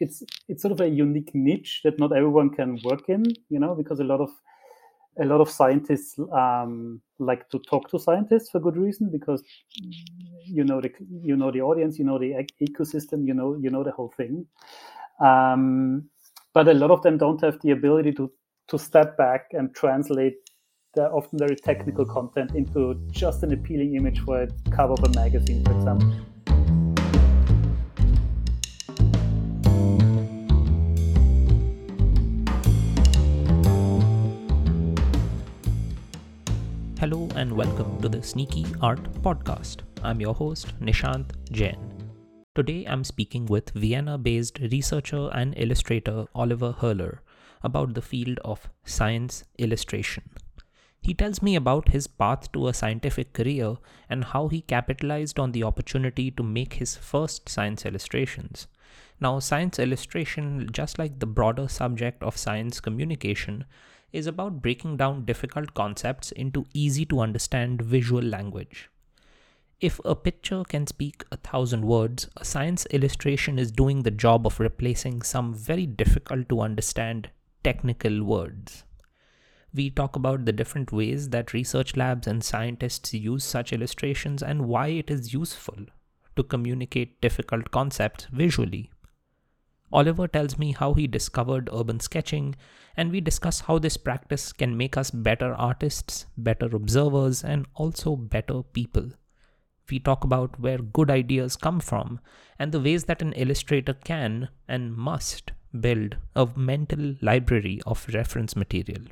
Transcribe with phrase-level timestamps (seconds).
[0.00, 3.74] it's it's sort of a unique niche that not everyone can work in, you know,
[3.74, 4.30] because a lot of
[5.20, 9.42] a lot of scientists um, like to talk to scientists for good reason because
[10.44, 10.90] you know the
[11.22, 14.46] you know the audience, you know the ecosystem, you know you know the whole thing.
[15.20, 16.08] Um,
[16.54, 18.30] but a lot of them don't have the ability to
[18.68, 20.34] to step back and translate
[20.94, 25.08] the often very technical content into just an appealing image for a cover of a
[25.14, 26.12] magazine, for example.
[37.08, 39.78] Hello and welcome to the Sneaky Art Podcast.
[40.02, 41.78] I'm your host, Nishant Jain.
[42.54, 47.22] Today I'm speaking with Vienna based researcher and illustrator Oliver Hoeller
[47.62, 50.24] about the field of science illustration.
[51.00, 53.78] He tells me about his path to a scientific career
[54.10, 58.66] and how he capitalized on the opportunity to make his first science illustrations.
[59.18, 63.64] Now, science illustration, just like the broader subject of science communication,
[64.12, 68.88] is about breaking down difficult concepts into easy to understand visual language.
[69.80, 74.46] If a picture can speak a thousand words, a science illustration is doing the job
[74.46, 77.30] of replacing some very difficult to understand
[77.62, 78.82] technical words.
[79.72, 84.66] We talk about the different ways that research labs and scientists use such illustrations and
[84.66, 85.86] why it is useful
[86.34, 88.90] to communicate difficult concepts visually.
[89.92, 92.54] Oliver tells me how he discovered urban sketching,
[92.96, 98.16] and we discuss how this practice can make us better artists, better observers, and also
[98.16, 99.10] better people.
[99.90, 102.20] We talk about where good ideas come from
[102.58, 108.54] and the ways that an illustrator can and must build a mental library of reference
[108.54, 109.02] material.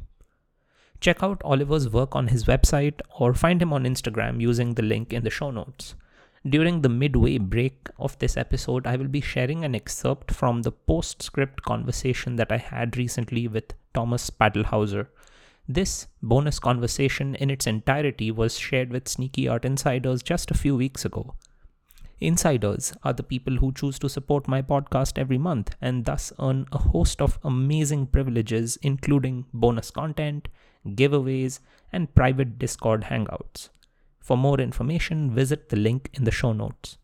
[1.00, 5.12] Check out Oliver's work on his website or find him on Instagram using the link
[5.12, 5.94] in the show notes.
[6.48, 10.70] During the midway break of this episode, I will be sharing an excerpt from the
[10.70, 15.08] postscript conversation that I had recently with Thomas Paddelhauser.
[15.66, 21.04] This bonus conversation in its entirety was shared with SneakyArt Insiders just a few weeks
[21.04, 21.34] ago.
[22.20, 26.66] Insiders are the people who choose to support my podcast every month and thus earn
[26.70, 30.47] a host of amazing privileges, including bonus content,
[30.87, 31.59] giveaways,
[31.93, 33.70] and private Discord hangouts.
[34.26, 36.98] For more information, visit the link in the show notes.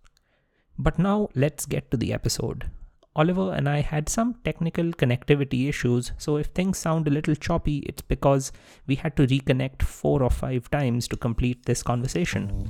[0.77, 2.69] But now let's get to the episode.
[3.15, 7.79] Oliver and I had some technical connectivity issues, so if things sound a little choppy,
[7.87, 8.51] it's because
[8.89, 12.69] we had to reconnect four or five times to complete this conversation.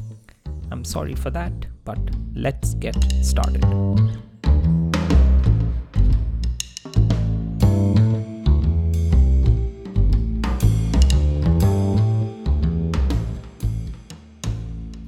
[0.70, 1.54] I'm sorry for that,
[1.86, 2.00] but
[2.34, 3.64] let's get started.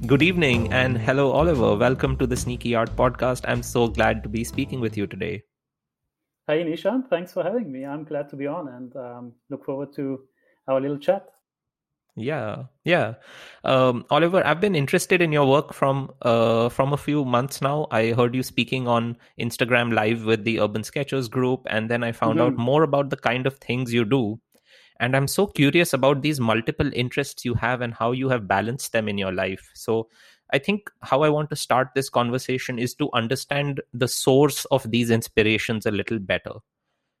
[0.07, 1.75] Good evening and hello, Oliver.
[1.75, 3.45] Welcome to the SneakyArt Podcast.
[3.47, 5.41] I'm so glad to be speaking with you today.
[6.47, 7.09] Hey, Nishant.
[7.09, 7.85] Thanks for having me.
[7.85, 10.19] I'm glad to be on and um, look forward to
[10.67, 11.25] our little chat.
[12.15, 13.15] Yeah, yeah.
[13.63, 17.87] Um, Oliver, I've been interested in your work from uh, from a few months now.
[17.89, 22.11] I heard you speaking on Instagram Live with the Urban Sketchers group, and then I
[22.11, 22.53] found mm-hmm.
[22.53, 24.39] out more about the kind of things you do.
[24.99, 28.93] And I'm so curious about these multiple interests you have and how you have balanced
[28.93, 29.69] them in your life.
[29.73, 30.07] So
[30.53, 34.89] I think how I want to start this conversation is to understand the source of
[34.89, 36.53] these inspirations a little better.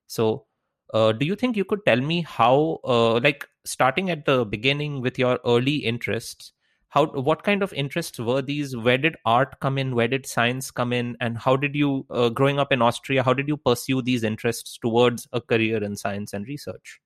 [0.07, 0.45] So,
[0.93, 5.01] uh, do you think you could tell me how, uh, like, starting at the beginning
[5.01, 6.53] with your early interests,
[6.89, 8.77] how what kind of interests were these?
[8.77, 9.95] Where did art come in?
[9.95, 11.17] Where did science come in?
[11.19, 14.77] And how did you, uh, growing up in Austria, how did you pursue these interests
[14.77, 17.01] towards a career in science and research?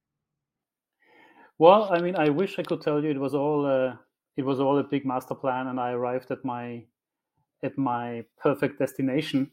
[1.59, 3.95] Well, I mean, I wish I could tell you it was all uh,
[4.37, 6.85] it was all a big master plan, and I arrived at my
[7.63, 9.51] at my perfect destination.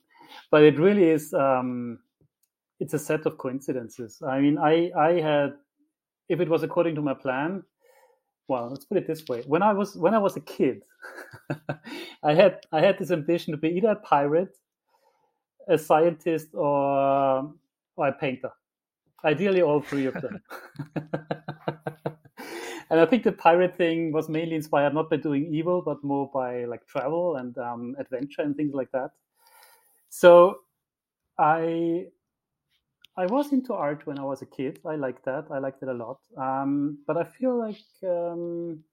[0.50, 1.34] But it really is.
[1.34, 2.00] Um,
[2.81, 4.22] it's a set of coincidences.
[4.27, 5.55] I mean, I I had
[6.28, 7.65] if it was according to my plan.
[8.49, 10.83] Well, let's put it this way: when I was when I was a kid,
[12.25, 14.56] I had I had this ambition to be either a pirate,
[15.69, 17.53] a scientist, or
[17.97, 18.51] or a painter.
[19.25, 20.41] Ideally, all three of them.
[22.91, 26.30] and I think the pirate thing was mainly inspired not by doing evil, but more
[26.33, 29.10] by like travel and um, adventure and things like that.
[30.09, 30.60] So
[31.38, 32.06] I
[33.16, 34.78] I was into art when I was a kid.
[34.84, 35.47] I liked that.
[35.50, 36.18] I liked it a lot.
[36.36, 38.84] Um, but I feel like um,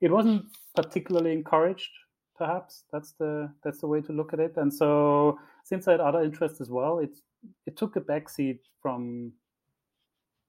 [0.00, 0.44] it wasn't
[0.76, 1.90] particularly encouraged.
[2.36, 4.56] Perhaps that's the that's the way to look at it.
[4.58, 7.16] And so, since I had other interests as well, it
[7.66, 9.32] it took a backseat from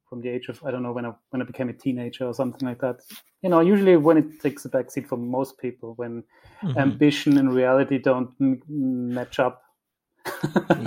[0.09, 2.33] from the age of I don't know when I when I became a teenager or
[2.33, 2.97] something like that.
[3.41, 6.23] You know, usually when it takes a backseat for most people, when
[6.63, 6.77] mm-hmm.
[6.77, 9.61] ambition and reality don't m- match up,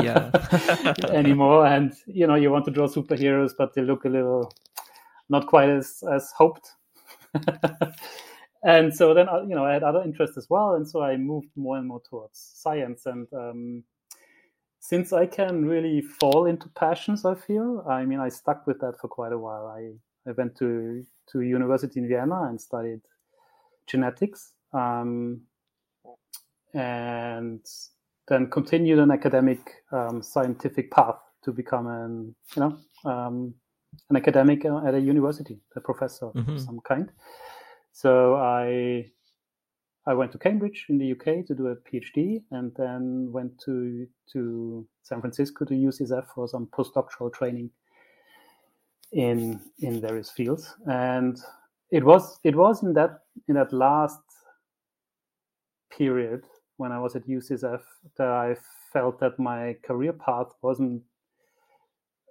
[0.03, 0.31] yeah.
[1.11, 1.67] anymore.
[1.67, 4.53] And you know you want to draw superheroes but they look a little
[5.29, 6.71] not quite as as hoped.
[8.65, 10.75] And so then uh, you know i had other interests as well.
[10.75, 13.07] And so i moved more and more towards science.
[13.07, 13.85] And um,
[14.83, 18.99] since i can really fall into passions i feel i mean i stuck with that
[19.01, 19.83] for quite a while i
[20.29, 23.01] i went to to university in vienna and studied
[23.87, 25.41] genetics um,
[26.75, 27.61] and
[28.27, 32.77] then continued an academic um, scientific path to become an you know
[33.11, 33.55] um,
[34.11, 36.53] an academic uh, at a university, a professor mm-hmm.
[36.53, 37.11] of some kind.
[37.93, 39.11] So I
[40.07, 44.07] I went to Cambridge in the UK to do a PhD, and then went to
[44.33, 47.71] to San Francisco to UCSF for some postdoctoral training
[49.13, 50.75] in in various fields.
[50.87, 51.39] And
[51.91, 54.21] it was it was in that in that last
[55.97, 56.45] period
[56.79, 57.83] when I was at UCSF
[58.17, 58.57] that I
[58.93, 61.03] felt that my career path wasn't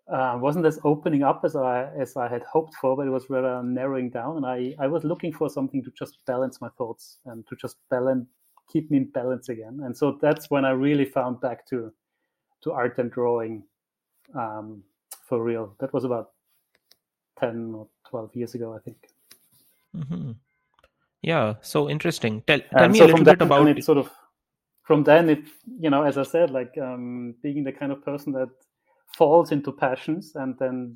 [0.07, 3.29] uh, wasn't as opening up as I as I had hoped for, but it was
[3.29, 4.37] rather narrowing down.
[4.37, 7.77] And I I was looking for something to just balance my thoughts and to just
[7.89, 8.27] balance
[8.71, 9.81] keep me in balance again.
[9.83, 11.91] And so that's when I really found back to
[12.63, 13.63] to art and drawing
[14.35, 14.83] um,
[15.27, 15.75] for real.
[15.79, 16.31] That was about
[17.39, 18.97] ten or twelve years ago, I think.
[19.95, 20.31] Mm-hmm.
[21.21, 22.41] Yeah, so interesting.
[22.47, 23.83] Tell tell me so a little bit about it.
[23.83, 24.09] Sort of
[24.83, 25.43] from then, it
[25.79, 28.49] you know, as I said, like um, being the kind of person that
[29.17, 30.95] falls into passions and then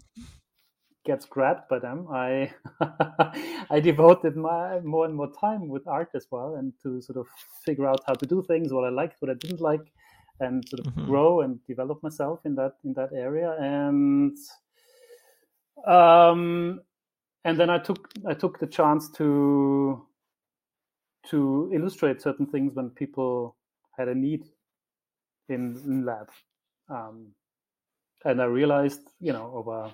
[1.05, 2.53] gets grabbed by them, I
[3.69, 7.27] I devoted my more and more time with art as well, and to sort of
[7.63, 9.91] figure out how to do things, what I liked, what I didn't like,
[10.39, 11.05] and sort of mm-hmm.
[11.05, 13.55] grow and develop myself in that in that area.
[13.59, 14.37] And
[15.87, 16.81] um,
[17.43, 20.05] and then I took I took the chance to
[21.29, 23.55] to illustrate certain things when people
[23.97, 24.43] had a need
[25.49, 26.29] in, in lab.
[26.89, 27.33] Um,
[28.25, 29.93] and I realized, you know, over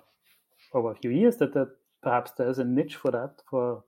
[0.73, 1.69] over a few years that, that
[2.01, 3.83] perhaps there's a niche for that, for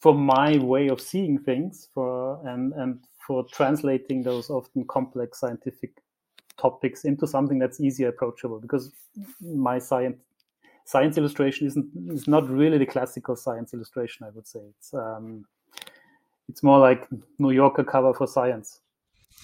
[0.00, 6.02] for my way of seeing things, for and and for translating those often complex scientific
[6.56, 8.60] topics into something that's easier approachable.
[8.60, 8.92] Because
[9.40, 10.18] my science
[10.84, 14.24] science illustration isn't is not really the classical science illustration.
[14.26, 15.44] I would say it's um,
[16.48, 17.08] it's more like
[17.38, 18.80] New Yorker cover for science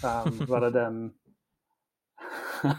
[0.03, 1.13] um, rather than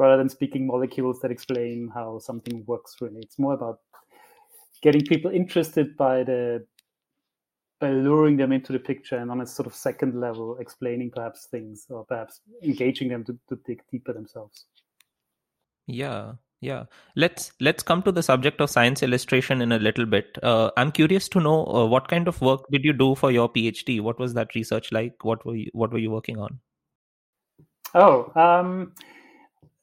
[0.00, 3.20] rather than speaking molecules that explain how something works really.
[3.20, 3.80] It's more about
[4.82, 6.66] getting people interested by the
[7.80, 11.46] by luring them into the picture and on a sort of second level explaining perhaps
[11.50, 14.64] things or perhaps engaging them to, to dig deeper themselves.
[15.86, 16.32] Yeah
[16.62, 16.84] yeah.
[17.16, 20.38] Let's let's come to the subject of science illustration in a little bit.
[20.42, 23.48] Uh, i'm curious to know uh, what kind of work did you do for your
[23.48, 25.24] phd what was that research like?
[25.24, 26.60] What were you what were you working on?
[27.94, 28.92] Oh um,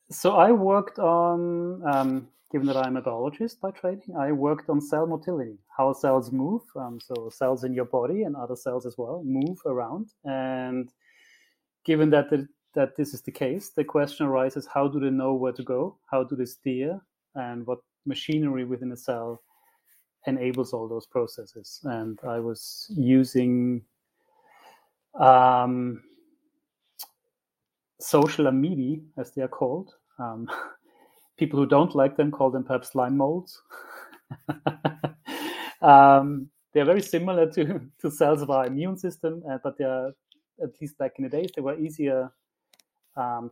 [0.10, 4.80] so I worked on, um, given that I'm a biologist by training, I worked on
[4.80, 6.62] cell motility, how cells move.
[6.76, 10.14] Um, so cells in your body and other cells as well move around.
[10.24, 10.90] And
[11.86, 15.34] given that the, that this is the case, the question arises: How do they know
[15.34, 15.98] where to go?
[16.10, 17.02] How do they steer?
[17.36, 19.42] And what machinery within a cell
[20.26, 21.82] enables all those processes?
[21.84, 23.84] And I was using
[25.20, 26.04] um,
[28.00, 29.94] social amoebae, as they are called.
[30.20, 30.50] Um,
[31.38, 33.62] people who don't like them call them perhaps slime molds.
[35.82, 40.12] um, they're very similar to, to cells of our immune system, uh, but they're
[40.62, 42.32] at least back in the days they were easier
[43.16, 43.52] um,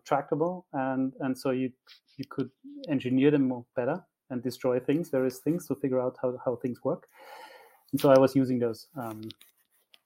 [0.73, 1.71] and and so you
[2.17, 2.49] you could
[2.87, 6.83] engineer them more better and destroy things, various things, to figure out how how things
[6.83, 7.07] work.
[7.91, 9.21] And so I was using those um,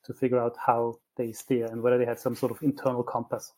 [0.06, 3.54] to figure out how they steer and whether they had some sort of internal compass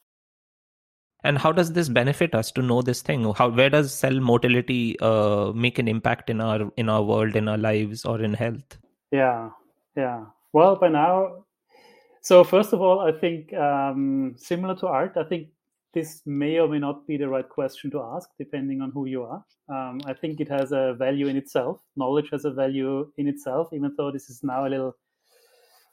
[1.23, 3.31] and how does this benefit us to know this thing?
[3.33, 7.47] How where does cell motility uh, make an impact in our in our world in
[7.47, 8.77] our lives or in health?
[9.11, 9.49] Yeah
[9.95, 10.25] yeah.
[10.53, 11.45] Well by now
[12.23, 15.47] so first of all i think um, similar to art i think
[15.93, 19.23] this may or may not be the right question to ask depending on who you
[19.23, 19.43] are.
[19.69, 21.81] Um, i think it has a value in itself.
[21.95, 24.95] Knowledge has a value in itself even though this is now a little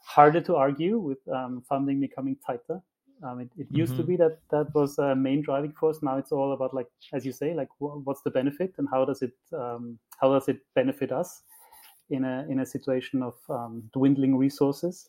[0.04, 2.80] harder to argue with um, funding becoming tighter
[3.22, 4.02] um, it, it used mm-hmm.
[4.02, 6.02] to be that that was a main driving force.
[6.02, 9.22] Now it's all about like, as you say, like what's the benefit and how does
[9.22, 11.42] it um, how does it benefit us
[12.10, 15.08] in a in a situation of um, dwindling resources.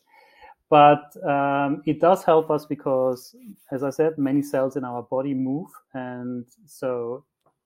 [0.68, 3.34] But um, it does help us because,
[3.72, 7.24] as I said, many cells in our body move, and so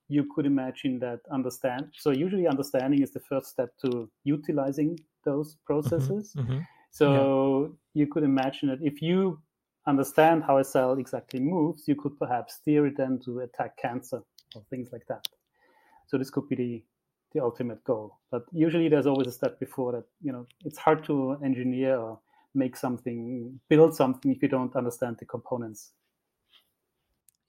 [0.09, 1.89] you could imagine that understand.
[1.99, 5.67] So usually, understanding is the first step to utilizing those mm-hmm.
[5.67, 6.35] processes.
[6.35, 6.53] Mm-hmm.
[6.53, 6.61] Mm-hmm.
[6.91, 8.03] So yeah.
[8.03, 9.39] you could imagine that if you
[9.87, 14.23] understand how a cell exactly moves, you could perhaps steer it then to attack cancer
[14.55, 15.27] or things like that.
[16.07, 16.85] So this could be the
[17.35, 18.19] the ultimate goal.
[18.31, 20.05] But usually there's always a step before that.
[20.23, 22.21] You know, it's hard to engineer or
[22.55, 25.91] make something, build something if you don't understand the components.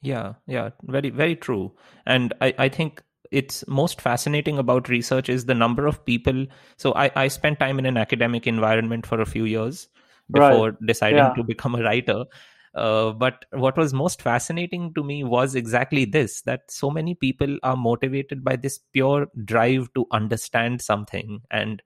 [0.01, 1.71] Yeah, yeah, very, very true.
[2.05, 6.47] And I, I think it's most fascinating about research is the number of people.
[6.77, 9.87] So I, I spent time in an academic environment for a few years
[10.29, 10.85] before right.
[10.85, 11.33] deciding yeah.
[11.33, 12.25] to become a writer.
[12.73, 17.57] Uh, but what was most fascinating to me was exactly this that so many people
[17.63, 21.81] are motivated by this pure drive to understand something and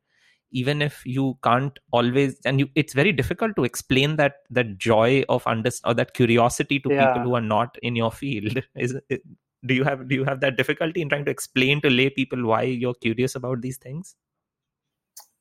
[0.51, 5.23] even if you can't always and you, it's very difficult to explain that that joy
[5.29, 7.13] of understand or that curiosity to yeah.
[7.13, 9.21] people who are not in your field is it,
[9.65, 12.45] do you have do you have that difficulty in trying to explain to lay people
[12.45, 14.15] why you're curious about these things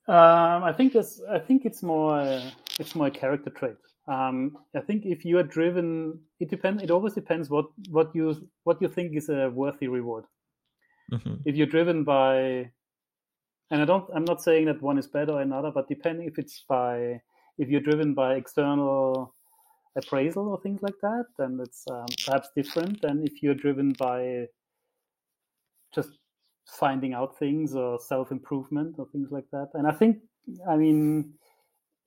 [0.07, 2.41] um, i think this i think it's more
[2.79, 3.77] it's more a character trait
[4.09, 6.81] um, I think if you are driven, it depends.
[6.81, 10.25] It always depends what what you what you think is a worthy reward.
[11.13, 11.35] Mm-hmm.
[11.45, 12.71] If you're driven by,
[13.69, 16.39] and I don't, I'm not saying that one is better or another, but depending if
[16.39, 17.21] it's by,
[17.59, 19.35] if you're driven by external
[19.95, 24.45] appraisal or things like that, then it's um, perhaps different than if you're driven by
[25.93, 26.09] just
[26.65, 29.69] finding out things or self improvement or things like that.
[29.75, 30.17] And I think,
[30.67, 31.33] I mean,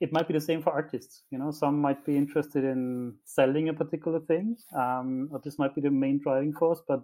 [0.02, 1.22] it might be the same for artists.
[1.30, 5.76] You know, some might be interested in selling a particular thing, um, or this might
[5.76, 6.82] be the main driving force.
[6.86, 7.02] But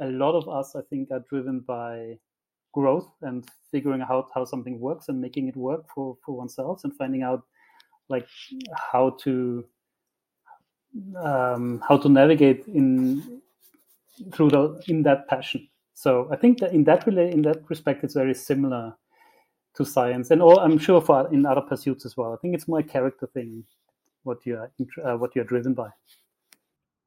[0.00, 2.18] a lot of us, I think, are driven by
[2.74, 6.94] growth and figuring out how something works and making it work for for oneself and
[6.94, 7.42] finding out
[8.10, 8.28] like
[8.92, 9.64] how to
[11.18, 13.40] um, how to navigate in
[14.34, 15.66] through the in that passion.
[15.94, 18.94] So I think that in that in that respect, it's very similar
[19.76, 22.32] to science, and all I'm sure for in other pursuits as well.
[22.32, 23.64] I think it's more a character thing,
[24.22, 24.70] what you're
[25.04, 25.90] uh, what you're driven by.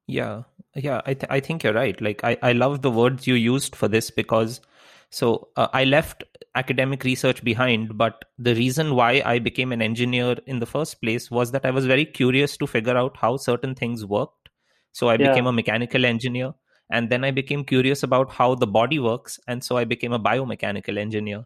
[0.08, 0.44] Yeah,
[0.76, 2.00] yeah, I th- I think you're right.
[2.02, 4.62] Like I I love the words you used for this because
[5.10, 6.24] so uh, I left
[6.56, 11.32] academic research behind, but the reason why I became an engineer in the first place
[11.32, 14.50] was that I was very curious to figure out how certain things worked.
[14.92, 15.30] So I yeah.
[15.30, 16.54] became a mechanical engineer,
[16.92, 20.20] and then I became curious about how the body works, and so I became a
[20.20, 21.46] biomechanical engineer.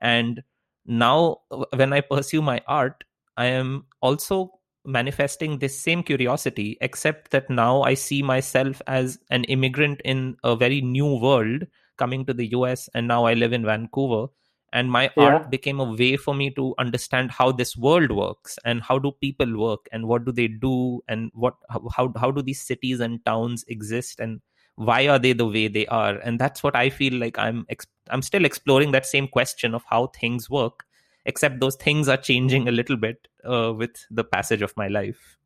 [0.00, 0.42] And
[0.86, 1.38] now
[1.74, 3.04] when i pursue my art
[3.36, 4.50] i am also
[4.84, 10.54] manifesting this same curiosity except that now i see myself as an immigrant in a
[10.54, 11.66] very new world
[11.98, 14.26] coming to the us and now i live in vancouver
[14.72, 15.24] and my yeah.
[15.24, 19.12] art became a way for me to understand how this world works and how do
[19.20, 23.24] people work and what do they do and what how how do these cities and
[23.24, 24.40] towns exist and
[24.76, 26.16] why are they the way they are?
[26.18, 27.66] And that's what i feel like i'm
[28.10, 30.84] i'm still exploring that same question of how things work
[31.26, 35.36] except those things are changing a little bit uh, with the passage of my life.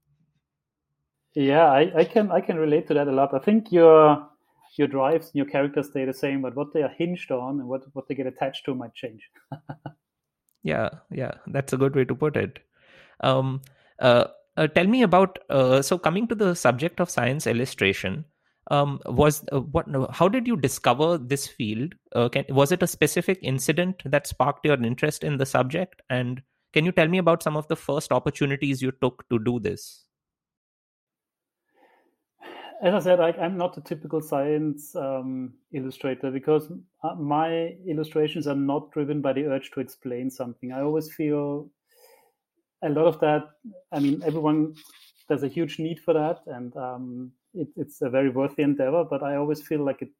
[1.34, 3.34] Yeah I, I can i can relate to that a lot.
[3.34, 4.28] I think your
[4.76, 7.68] your drives and your characters stay the same but what they are hinged on and
[7.68, 9.30] what what they get attached to might change.
[10.62, 12.58] Yeah yeah that's a good way to put it.
[13.20, 13.62] Um
[13.98, 14.24] uh,
[14.56, 18.24] uh, tell me about uh, so coming to the subject of science illustration
[18.70, 21.94] um, was uh, what how did you discover this field?
[22.14, 26.02] Uh, can, was it a specific incident that sparked your interest in the subject?
[26.10, 29.58] And can you tell me about some of the first opportunities you took to do
[29.58, 30.04] this?
[32.82, 36.72] As i said I, am not a typical science um, illustrator because
[37.04, 40.72] uh, my illustrations are not driven by the urge to explain something.
[40.72, 41.70] I always feel
[42.82, 43.42] a lot of that
[43.92, 44.74] i mean everyone
[45.28, 49.22] there's a huge need for that and um, it, it's a very worthy endeavor, but
[49.22, 50.10] I always feel like it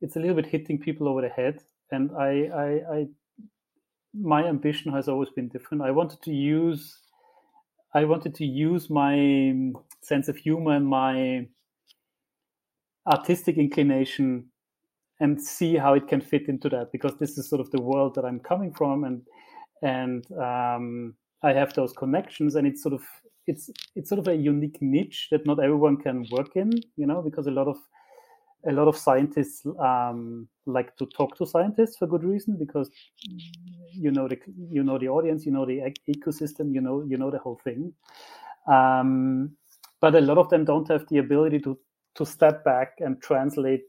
[0.00, 1.60] it's a little bit hitting people over the head.
[1.90, 3.06] And I, I, I
[4.14, 5.82] my ambition has always been different.
[5.82, 6.98] I wanted to use
[7.94, 11.46] I wanted to use my sense of humor and my
[13.06, 14.50] artistic inclination
[15.20, 18.14] and see how it can fit into that because this is sort of the world
[18.14, 19.22] that I'm coming from and
[19.82, 23.02] and um, I have those connections and it's sort of
[23.48, 27.22] it's it's sort of a unique niche that not everyone can work in, you know,
[27.22, 27.78] because a lot of
[28.66, 32.90] a lot of scientists um, like to talk to scientists for good reason because
[33.92, 34.38] you know the
[34.70, 37.92] you know the audience, you know the ecosystem, you know you know the whole thing.
[38.70, 39.56] Um,
[40.00, 41.78] but a lot of them don't have the ability to
[42.16, 43.82] to step back and translate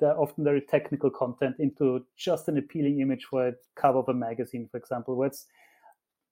[0.00, 4.14] the often very technical content into just an appealing image for a cover of a
[4.14, 5.46] magazine, for example, where it's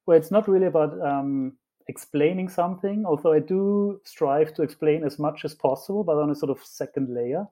[0.06, 1.56] where it's not really about um,
[1.88, 6.34] explaining something, although I do strive to explain as much as possible, but on a
[6.34, 7.46] sort of second layer.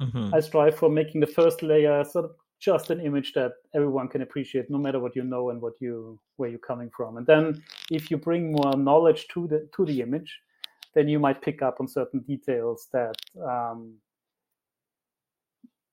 [0.00, 0.34] Mm-hmm.
[0.34, 4.22] I strive for making the first layer sort of just an image that everyone can
[4.22, 7.16] appreciate, no matter what you know and what you where you're coming from.
[7.16, 10.40] And then if you bring more knowledge to the to the image,
[10.94, 13.94] then you might pick up on certain details that um,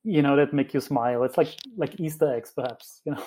[0.03, 1.24] you know that make you smile.
[1.24, 3.24] It's like like Easter eggs, perhaps you know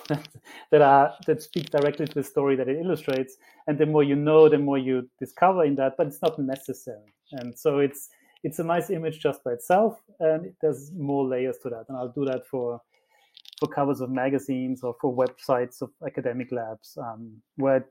[0.71, 3.37] that are that speak directly to the story that it illustrates.
[3.67, 5.95] And the more you know, the more you discover in that.
[5.97, 8.09] But it's not necessary, and so it's
[8.43, 11.85] it's a nice image just by itself, and there's more layers to that.
[11.89, 12.81] And I'll do that for
[13.61, 17.87] for covers of magazines or for websites of academic labs um, where it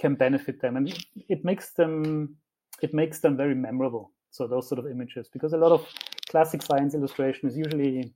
[0.00, 2.36] can benefit them, and it, it makes them
[2.82, 4.12] it makes them very memorable.
[4.30, 5.86] So those sort of images, because a lot of
[6.30, 8.12] classic science illustration is usually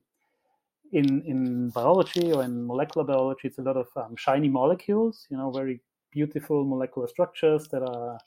[0.93, 3.49] in in biology or in molecular biology.
[3.49, 5.81] It's a lot of um, shiny molecules, you know, very
[6.13, 8.19] beautiful molecular structures that are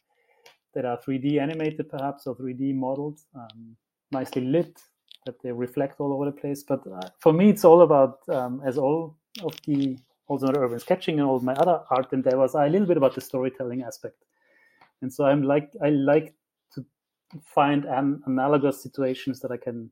[0.74, 3.76] that are 3D animated, perhaps, or 3D modeled, um,
[4.12, 4.80] nicely lit,
[5.26, 6.62] that they reflect all over the place.
[6.64, 10.80] But uh, for me, it's all about, um, as all of the also not urban
[10.80, 14.18] sketching and all my other art endeavors, are a little bit about the storytelling aspect.
[15.02, 16.34] And so I'm like I like
[17.44, 19.92] find an analogous situations that I can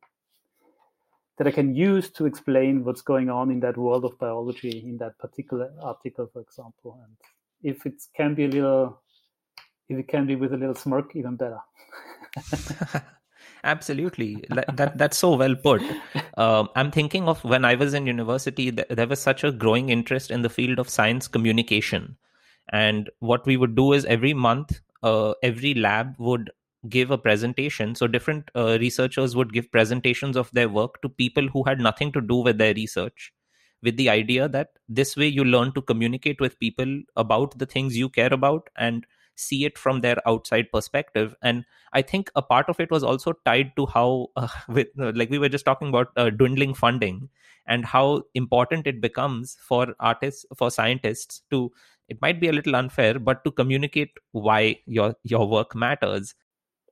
[1.38, 4.98] that I can use to explain what's going on in that world of biology in
[5.00, 6.98] that particular article, for example.
[7.04, 7.18] And
[7.62, 9.02] if it can be a little,
[9.90, 11.60] if it can be with a little smirk, even better.
[13.64, 15.82] Absolutely, that that's so well put.
[16.38, 18.70] Um, I'm thinking of when I was in university.
[18.70, 22.16] There was such a growing interest in the field of science communication,
[22.70, 26.52] and what we would do is every month, uh, every lab would
[26.90, 27.96] give a presentation.
[27.96, 32.12] So different uh, researchers would give presentations of their work to people who had nothing
[32.14, 33.34] to do with their research,
[33.82, 37.98] with the idea that this way you learn to communicate with people about the things
[37.98, 42.70] you care about and see it from their outside perspective and i think a part
[42.70, 45.90] of it was also tied to how uh, with uh, like we were just talking
[45.90, 47.30] about uh, dwindling funding
[47.68, 51.72] and how important it becomes for artists for scientists to
[52.08, 56.34] it might be a little unfair but to communicate why your your work matters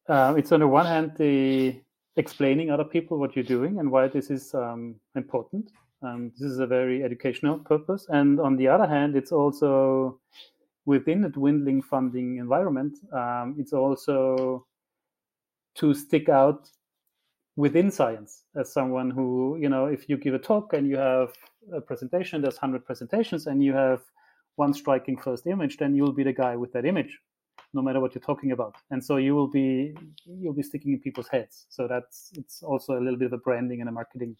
[0.07, 1.81] uh, it's on the one hand the
[2.15, 5.71] explaining other people what you're doing and why this is um, important.
[6.01, 8.05] Um, this is a very educational purpose.
[8.09, 10.19] And on the other hand it's also
[10.85, 14.65] within a dwindling funding environment, um, it's also
[15.75, 16.69] to stick out
[17.55, 18.43] within science.
[18.55, 21.33] As someone who, you know, if you give a talk and you have
[21.73, 24.01] a presentation, there's 100 presentations, and you have
[24.55, 27.19] one striking first image, then you'll be the guy with that image,
[27.73, 28.75] no matter what you're talking about.
[28.91, 31.65] And so you will be you'll be sticking in people's heads.
[31.69, 34.35] So that's it's also a little bit of a branding and a marketing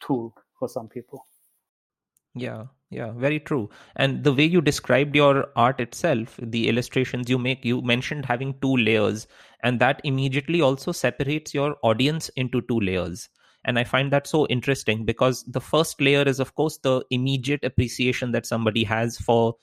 [0.00, 1.26] tool for some people.
[2.34, 3.68] Yeah, yeah, very true.
[3.96, 8.54] And the way you described your art itself, the illustrations you make, you mentioned having
[8.60, 9.26] two layers,
[9.62, 13.28] and that immediately also separates your audience into two layers.
[13.64, 17.64] And I find that so interesting because the first layer is, of course, the immediate
[17.64, 19.56] appreciation that somebody has for,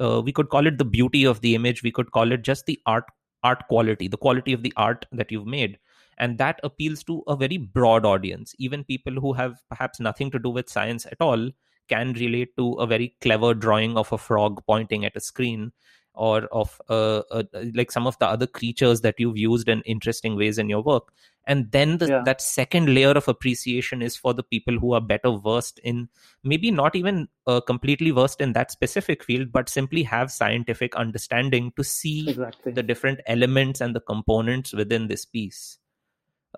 [0.00, 2.66] uh, we could call it the beauty of the image, we could call it just
[2.66, 3.04] the art
[3.44, 5.78] art quality, the quality of the art that you've made.
[6.18, 8.52] And that appeals to a very broad audience.
[8.58, 11.50] Even people who have perhaps nothing to do with science at all
[11.88, 15.72] can relate to a very clever drawing of a frog pointing at a screen
[16.18, 20.36] or of uh, uh, like some of the other creatures that you've used in interesting
[20.36, 21.12] ways in your work
[21.46, 22.22] and then the, yeah.
[22.24, 26.08] that second layer of appreciation is for the people who are better versed in
[26.44, 31.72] maybe not even uh, completely versed in that specific field but simply have scientific understanding
[31.76, 32.72] to see exactly.
[32.72, 35.78] the different elements and the components within this piece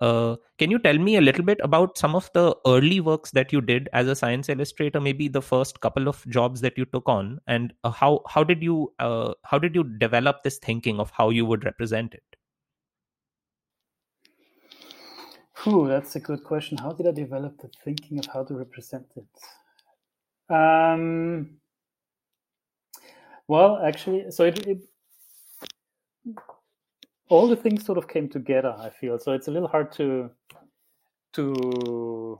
[0.01, 3.53] uh, can you tell me a little bit about some of the early works that
[3.53, 4.99] you did as a science illustrator?
[4.99, 8.63] Maybe the first couple of jobs that you took on, and uh, how how did
[8.63, 12.23] you uh, how did you develop this thinking of how you would represent it?
[15.65, 16.79] That's a good question.
[16.79, 20.53] How did I develop the thinking of how to represent it?
[20.53, 21.57] Um,
[23.47, 24.79] well, actually, so it, it
[27.31, 29.17] all the things sort of came together i feel.
[29.17, 30.29] So it's a little hard to
[31.33, 32.39] to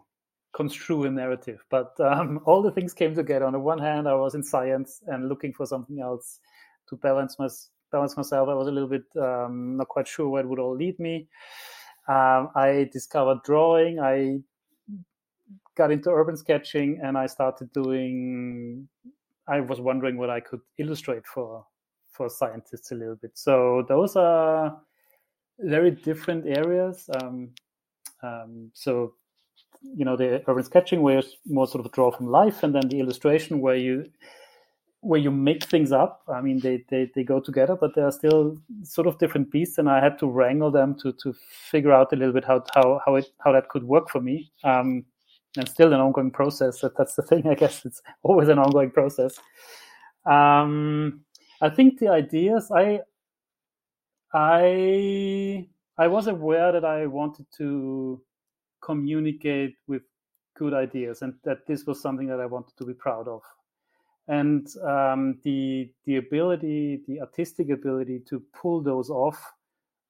[0.54, 3.46] construe a narrative but um, all the things came together.
[3.46, 6.40] On the one hand i was in science and looking for something else
[6.90, 7.48] to balance my,
[7.92, 8.50] balance myself.
[8.50, 11.28] I was a little bit um, not quite sure where it would all lead me.
[12.10, 14.00] Um, i discovered drawing.
[14.00, 14.40] I
[15.76, 18.88] got into urban sketching and i started doing
[19.48, 21.66] i was wondering what i could illustrate for
[22.12, 23.32] for scientists a little bit.
[23.36, 24.80] So those are
[25.60, 27.10] very different areas.
[27.21, 27.50] Um,
[28.24, 29.13] um, so
[29.82, 32.88] you know the urban sketching where it's more sort of draw from life, and then
[32.88, 34.10] the illustration where you
[35.02, 36.21] where you make things up.
[36.28, 39.80] I mean, they, they, they go together, but they are still sort of different beasts,
[39.80, 41.34] and I had to wrangle them to to
[41.71, 44.52] figure out a little bit how how how it how that could work for me.
[44.63, 45.06] Um,
[45.58, 46.80] and still an ongoing process.
[46.80, 47.86] That, that's the thing, I guess.
[47.86, 49.38] It's always an ongoing process.
[50.26, 51.21] Um,
[51.62, 53.02] I think the ideas I
[54.34, 58.21] I I was aware that I wanted to
[58.82, 60.02] communicate with
[60.58, 63.41] good ideas and that this was something that I wanted to be proud of.
[64.28, 69.39] And um, the the ability, the artistic ability to pull those off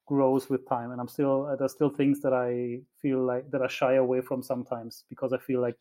[0.06, 0.92] grows with time.
[0.92, 4.42] And I'm still there's still things that I feel like that I shy away from
[4.42, 5.76] sometimes because I feel like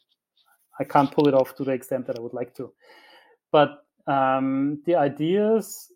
[0.79, 2.73] I can't pull it off to the extent that I would like to.
[3.51, 5.91] But um, the ideas,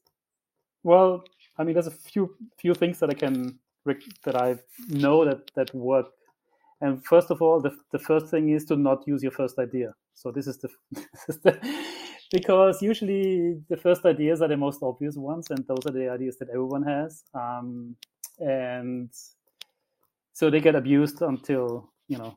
[0.83, 1.23] well,
[1.57, 3.59] I mean, there's a few few things that I can
[4.23, 4.57] that I
[4.89, 6.07] know that that work.
[6.81, 9.93] And first of all, the, the first thing is to not use your first idea.
[10.13, 11.57] So this is the, this is the
[12.31, 16.37] because usually the first ideas are the most obvious ones, and those are the ideas
[16.39, 17.23] that everyone has.
[17.33, 17.95] Um,
[18.39, 19.09] and
[20.33, 22.35] so they get abused until you know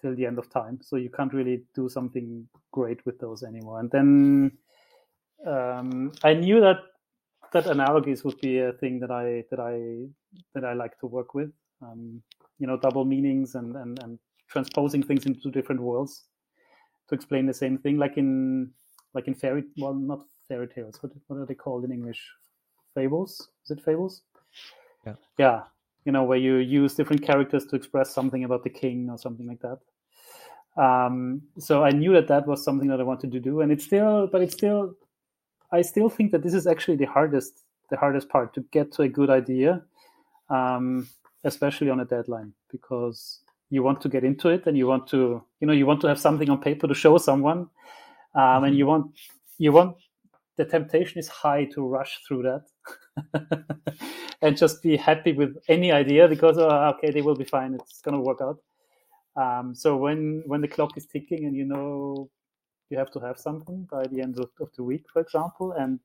[0.00, 0.78] till the end of time.
[0.82, 3.80] So you can't really do something great with those anymore.
[3.80, 4.52] And then
[5.46, 6.78] um, I knew that
[7.52, 10.06] that analogies would be a thing that I that I
[10.54, 11.50] that I like to work with.
[11.82, 12.22] Um,
[12.58, 16.24] you know, double meanings and, and and transposing things into different worlds
[17.08, 18.70] to explain the same thing, like in
[19.14, 20.98] like in fairy well not fairy tales.
[21.00, 22.20] What what are they called in English?
[22.94, 23.48] Fables?
[23.64, 24.22] Is it fables?
[25.06, 25.14] Yeah.
[25.38, 25.62] Yeah.
[26.04, 29.46] You know, where you use different characters to express something about the king or something
[29.46, 29.78] like that.
[30.82, 33.84] Um, so I knew that that was something that I wanted to do, and it's
[33.84, 34.94] still, but it's still
[35.72, 39.02] I still think that this is actually the hardest the hardest part to get to
[39.02, 39.82] a good idea,
[40.48, 41.08] um,
[41.44, 45.42] especially on a deadline, because you want to get into it and you want to
[45.60, 48.64] you know you want to have something on paper to show someone, um, mm-hmm.
[48.64, 49.10] and you want
[49.58, 49.96] you want
[50.56, 52.64] the temptation is high to rush through that
[54.42, 58.02] and just be happy with any idea because oh, okay they will be fine it's
[58.02, 58.58] going to work out
[59.36, 62.28] um, so when when the clock is ticking and you know
[62.90, 66.00] you have to have something by the end of, of the week, for example, and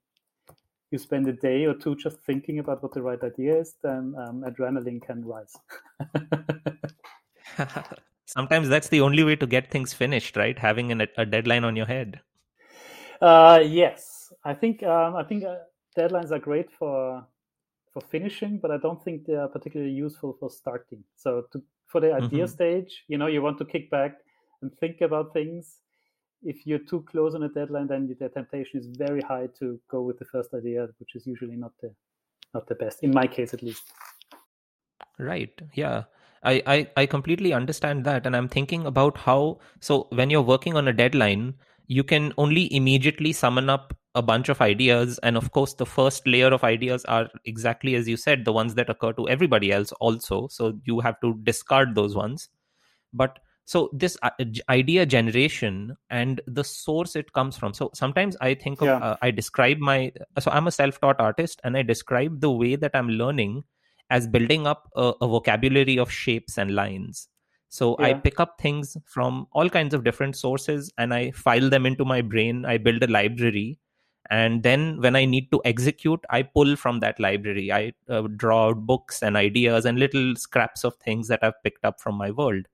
[0.92, 4.14] you spend a day or two just thinking about what the right idea is, then
[4.18, 5.56] um, adrenaline can rise.
[8.26, 10.58] Sometimes that's the only way to get things finished, right?
[10.58, 12.22] Having an, a deadline on your head.
[13.22, 15.56] Uh, yes, I think um, I think uh,
[15.98, 17.26] deadlines are great for
[17.94, 21.04] for finishing, but I don't think they are particularly useful for starting.
[21.16, 22.54] So to, for the idea mm-hmm.
[22.54, 24.18] stage, you know, you want to kick back
[24.62, 25.78] and think about things
[26.46, 30.02] if you're too close on a deadline, then the temptation is very high to go
[30.02, 31.94] with the first idea, which is usually not the
[32.54, 33.84] not the best in my case, at least.
[35.20, 35.62] Right.
[35.74, 36.04] Yeah.
[36.44, 38.26] I, I, I completely understand that.
[38.26, 41.56] And I'm thinking about how, so when you're working on a deadline,
[41.88, 45.20] you can only immediately summon up a bunch of ideas.
[45.24, 48.76] And of course, the first layer of ideas are exactly as you said, the ones
[48.76, 50.48] that occur to everybody else also.
[50.50, 52.50] So you have to discard those ones.
[53.12, 54.30] But so this uh,
[54.70, 57.74] idea generation and the source it comes from.
[57.74, 58.98] So sometimes i think of, yeah.
[58.98, 62.92] uh, i describe my so i'm a self-taught artist and i describe the way that
[62.94, 63.64] i'm learning
[64.12, 67.28] as building up a, a vocabulary of shapes and lines.
[67.70, 68.08] So yeah.
[68.08, 72.06] i pick up things from all kinds of different sources and i file them into
[72.06, 72.66] my brain.
[72.66, 73.80] I build a library
[74.30, 77.72] and then when i need to execute i pull from that library.
[77.72, 81.84] I uh, draw out books and ideas and little scraps of things that i've picked
[81.84, 82.68] up from my world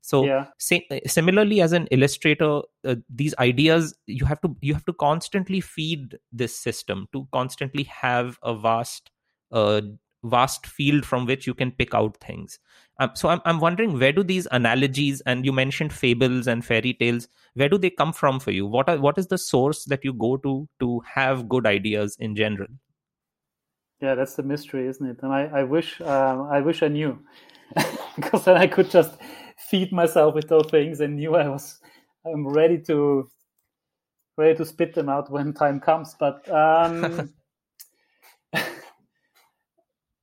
[0.00, 0.46] so yeah.
[0.58, 5.60] say, similarly as an illustrator uh, these ideas you have to you have to constantly
[5.60, 9.10] feed this system to constantly have a vast
[9.52, 9.80] uh,
[10.24, 12.58] vast field from which you can pick out things.
[12.98, 16.92] Um, so I'm, I'm wondering where do these analogies and you mentioned fables and fairy
[16.92, 18.66] tales where do they come from for you?
[18.66, 22.34] What are what is the source that you go to to have good ideas in
[22.34, 22.68] general?
[24.00, 25.18] Yeah that's the mystery isn't it?
[25.22, 27.18] And i, I wish um, i wish i knew
[28.16, 29.16] because then i could just
[29.58, 31.80] feed myself with those things and knew I was
[32.24, 33.28] I'm ready to
[34.36, 36.14] ready to spit them out when time comes.
[36.18, 37.32] But um,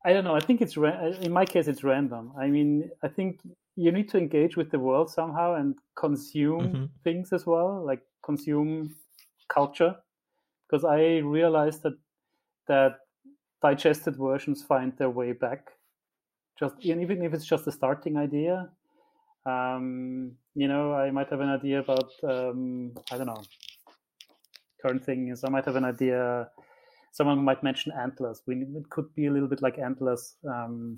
[0.05, 0.35] I don't know.
[0.35, 2.31] I think it's in my case it's random.
[2.39, 3.41] I mean, I think
[3.75, 6.85] you need to engage with the world somehow and consume mm-hmm.
[7.03, 8.95] things as well, like consume
[9.49, 9.95] culture.
[10.67, 11.93] Because I realized that
[12.67, 12.99] that
[13.61, 15.69] digested versions find their way back.
[16.57, 18.69] Just even if it's just a starting idea,
[19.45, 23.43] um, you know, I might have an idea about, um, I don't know,
[24.81, 26.49] current thing is I might have an idea.
[27.11, 28.41] Someone might mention antlers.
[28.45, 30.35] We, it could be a little bit like antlers.
[30.47, 30.97] Um,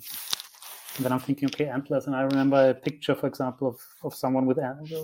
[0.99, 4.45] then I'm thinking, okay, antlers, and I remember a picture, for example, of, of someone
[4.45, 4.57] with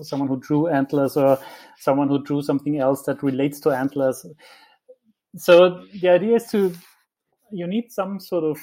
[0.04, 1.38] someone who drew antlers, or
[1.78, 4.26] someone who drew something else that relates to antlers.
[5.36, 6.74] So the idea is to
[7.52, 8.58] you need some sort of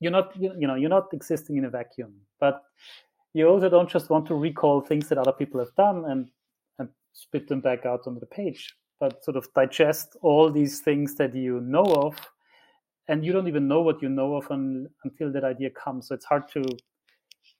[0.00, 2.60] you're not you, you know you're not existing in a vacuum, but
[3.34, 6.28] you also don't just want to recall things that other people have done and
[6.78, 11.14] and spit them back out on the page, but sort of digest all these things
[11.16, 12.16] that you know of
[13.08, 16.08] and you don't even know what you know of un, until that idea comes.
[16.08, 16.62] So it's hard to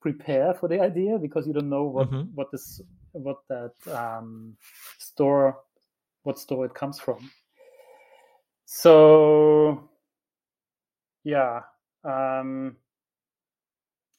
[0.00, 2.30] prepare for the idea because you don't know what mm-hmm.
[2.34, 2.80] what this
[3.12, 4.56] what that um,
[4.98, 5.58] store
[6.22, 7.30] what store it comes from.
[8.66, 9.88] So
[11.24, 11.62] yeah,
[12.04, 12.76] um,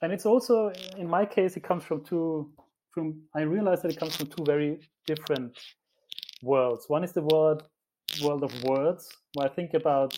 [0.01, 2.49] and it's also in my case it comes from two
[2.91, 5.57] from I realize that it comes from two very different
[6.41, 6.85] worlds.
[6.87, 7.63] One is the world
[8.23, 10.17] world of words, where I think about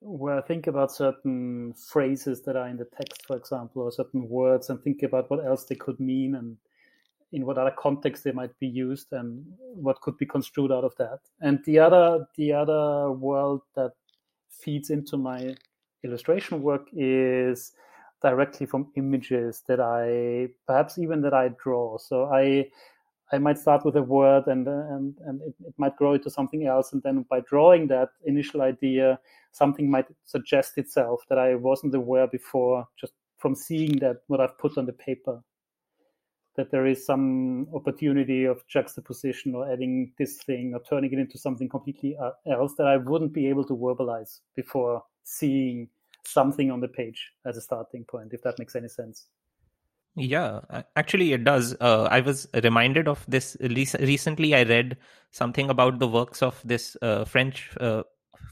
[0.00, 4.28] where I think about certain phrases that are in the text, for example, or certain
[4.28, 6.56] words, and think about what else they could mean and
[7.32, 10.94] in what other context they might be used and what could be construed out of
[10.96, 11.18] that.
[11.40, 13.92] And the other the other world that
[14.48, 15.54] feeds into my
[16.02, 17.72] illustration work is
[18.26, 21.96] directly from images that I perhaps even that I draw.
[21.98, 22.66] So I
[23.32, 26.66] I might start with a word and and and it, it, might grow into something
[26.66, 29.20] else, and then by drawing that initial idea,
[29.52, 34.58] something might suggest itself that I wasn't aware before, just from seeing that what I've
[34.58, 35.40] put on the paper.
[36.56, 41.38] That there is some opportunity of juxtaposition or adding this thing or turning it into
[41.38, 45.90] something completely uh, else that I wouldn't be able to verbalize before seeing
[46.26, 49.26] something on the page as a starting point, if that makes any sense.
[50.16, 50.60] Yeah,
[50.96, 51.76] actually, it does.
[51.78, 54.54] Uh, I was reminded of this recently.
[54.54, 54.96] I read
[55.30, 58.02] something about the works of this uh, French uh,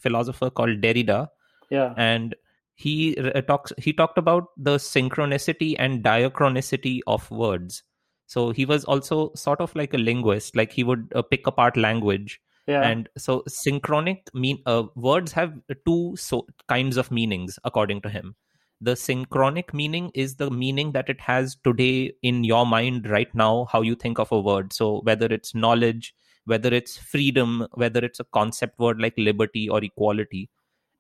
[0.01, 1.29] philosopher called Derrida.
[1.71, 2.35] Yeah, and
[2.75, 3.73] he uh, talks.
[3.79, 7.83] He talked about the synchronicity and diachronicity of words.
[8.27, 10.55] So he was also sort of like a linguist.
[10.55, 12.43] Like he would uh, pick apart language.
[12.67, 12.83] Yeah.
[12.83, 15.53] And so synchronic mean uh, words have
[15.87, 18.37] two so kinds of meanings according to him.
[18.81, 23.67] The synchronic meaning is the meaning that it has today in your mind right now
[23.71, 24.73] how you think of a word.
[24.73, 26.15] So whether it's knowledge
[26.47, 30.51] whether it's freedom whether it's a concept word like liberty or equality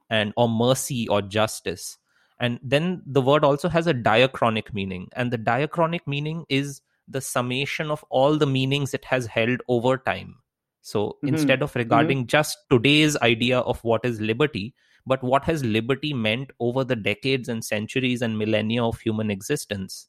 [0.08, 1.98] and or mercy or justice.
[2.40, 7.20] And then the word also has a diachronic meaning and the diachronic meaning is the
[7.20, 10.36] summation of all the meanings it has held over time
[10.84, 11.28] so mm-hmm.
[11.28, 12.36] instead of regarding mm-hmm.
[12.36, 14.74] just today's idea of what is liberty
[15.06, 20.08] but what has liberty meant over the decades and centuries and millennia of human existence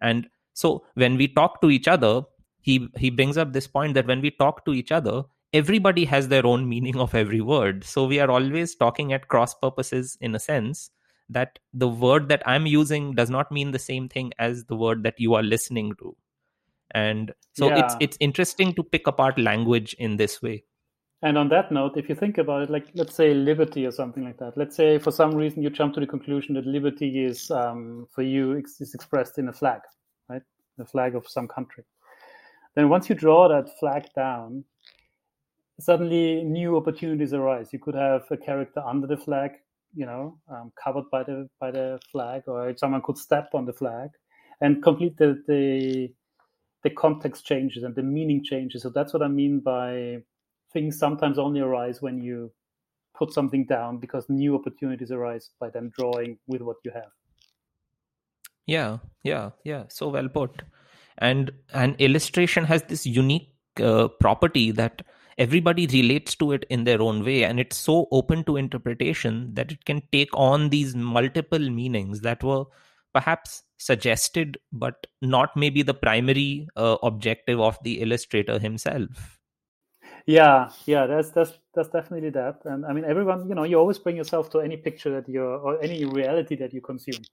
[0.00, 2.22] and so when we talk to each other
[2.60, 5.22] he he brings up this point that when we talk to each other
[5.52, 9.54] everybody has their own meaning of every word so we are always talking at cross
[9.54, 10.90] purposes in a sense
[11.28, 15.02] that the word that i'm using does not mean the same thing as the word
[15.02, 16.16] that you are listening to
[16.94, 17.84] and so yeah.
[17.84, 20.62] it's it's interesting to pick apart language in this way
[21.24, 24.22] and on that note, if you think about it, like let's say liberty or something
[24.22, 24.58] like that.
[24.58, 28.20] Let's say for some reason you jump to the conclusion that liberty is um, for
[28.20, 29.80] you is expressed in a flag,
[30.28, 30.42] right?
[30.76, 31.84] The flag of some country.
[32.74, 34.64] Then once you draw that flag down,
[35.80, 37.72] suddenly new opportunities arise.
[37.72, 39.52] You could have a character under the flag,
[39.94, 43.72] you know, um, covered by the by the flag, or someone could step on the
[43.72, 44.10] flag,
[44.60, 46.12] and complete the the
[46.84, 48.82] the context changes and the meaning changes.
[48.82, 50.18] So that's what I mean by
[50.72, 52.52] things sometimes only arise when you
[53.16, 57.10] put something down because new opportunities arise by then drawing with what you have.
[58.66, 59.84] Yeah yeah yeah.
[59.88, 60.62] So well put.
[61.18, 65.02] And an illustration has this unique uh, property that
[65.38, 69.72] everybody relates to it in their own way and it's so open to interpretation that
[69.72, 72.64] it can take on these multiple meanings that were
[73.12, 79.38] perhaps suggested but not maybe the primary uh, objective of the illustrator himself.
[80.26, 82.60] Yeah yeah that's that's that's definitely that.
[82.64, 85.42] And i mean everyone you know you always bring yourself to any picture that you
[85.42, 87.22] or any reality that you consume.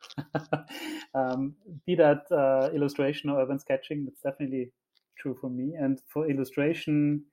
[1.14, 4.72] Um, be that uh, illustration or urban sketching that's definitely
[5.20, 5.74] true for me.
[5.78, 7.26] And for illustration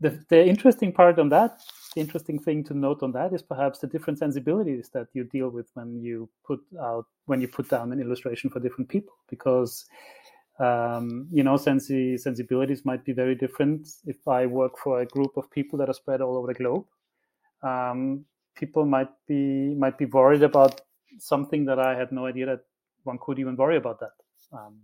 [0.00, 1.60] the, the interesting part on that
[1.94, 5.48] the interesting thing to note on that is perhaps the different sensibilities that you deal
[5.50, 9.86] with when you put out when you put down an illustration for different people because
[10.60, 13.88] um, you know, sensi- sensibilities might be very different.
[14.06, 16.86] If I work for a group of people that are spread all over the globe,
[17.62, 18.24] um,
[18.56, 20.80] people might be might be worried about
[21.18, 22.60] something that I had no idea that
[23.04, 24.12] one could even worry about that.
[24.52, 24.80] Um,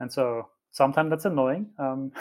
[0.00, 2.12] and so sometimes that's annoying, um,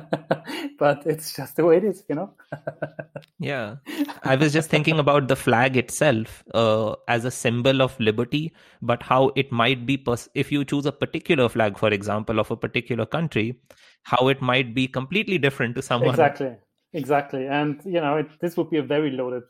[0.78, 2.30] but it's just the way it is, you know.
[3.38, 3.76] yeah,
[4.22, 9.02] I was just thinking about the flag itself uh, as a symbol of liberty, but
[9.02, 12.56] how it might be pers- if you choose a particular flag, for example, of a
[12.56, 13.60] particular country,
[14.04, 16.10] how it might be completely different to someone.
[16.10, 16.56] Exactly,
[16.94, 19.44] exactly, and you know, it, this would be a very loaded,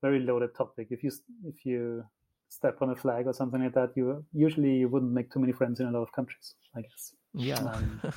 [0.00, 1.10] very loaded topic if you
[1.44, 2.04] if you
[2.48, 3.90] step on a flag or something like that.
[3.96, 7.14] You usually you wouldn't make too many friends in a lot of countries, I guess.
[7.34, 7.80] Yeah.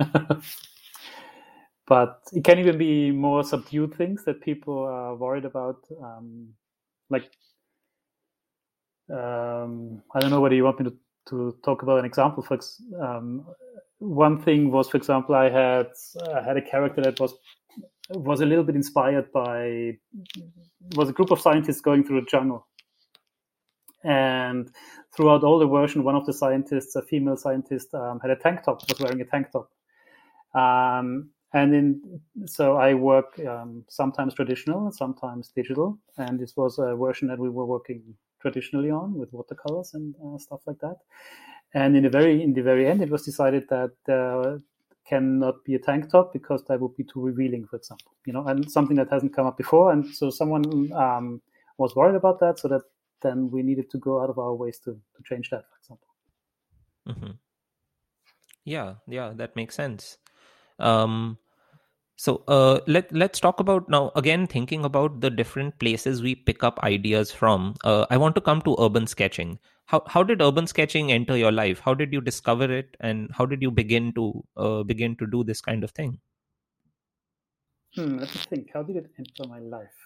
[0.00, 0.42] Um,
[1.86, 6.48] but it can even be more subdued things that people are worried about, um,
[7.10, 7.30] like
[9.10, 10.96] um, I don't know whether you want me to,
[11.30, 12.42] to talk about an example.
[12.42, 12.58] For
[13.00, 13.46] um,
[13.98, 15.88] one thing was, for example, I had
[16.34, 17.34] I had a character that was
[18.10, 19.96] was a little bit inspired by
[20.96, 22.66] was a group of scientists going through a jungle,
[24.04, 24.70] and
[25.14, 28.62] throughout all the version, one of the scientists, a female scientist, um, had a tank
[28.64, 29.70] top, was wearing a tank top.
[30.54, 36.94] Um, and in so I work um, sometimes traditional, sometimes digital, and this was a
[36.94, 38.02] version that we were working
[38.40, 40.96] traditionally on with watercolors and uh, stuff like that.
[41.74, 44.60] And in the very in the very end, it was decided that there
[45.06, 48.12] cannot be a tank top because that would be too revealing, for example.
[48.26, 51.40] You know, and something that hasn't come up before, and so someone um,
[51.78, 52.82] was worried about that, so that
[53.22, 56.08] then we needed to go out of our ways to to change that, for example.
[57.08, 57.32] Mm-hmm.
[58.64, 60.18] Yeah, yeah, that makes sense.
[60.78, 61.38] Um,
[62.16, 66.64] so uh, let let's talk about now again thinking about the different places we pick
[66.64, 67.74] up ideas from.
[67.84, 69.58] Uh, I want to come to urban sketching.
[69.86, 71.78] How how did urban sketching enter your life?
[71.78, 75.44] How did you discover it, and how did you begin to uh, begin to do
[75.44, 76.18] this kind of thing?
[77.94, 78.70] Hmm, let me think.
[78.74, 79.96] How did it enter my life?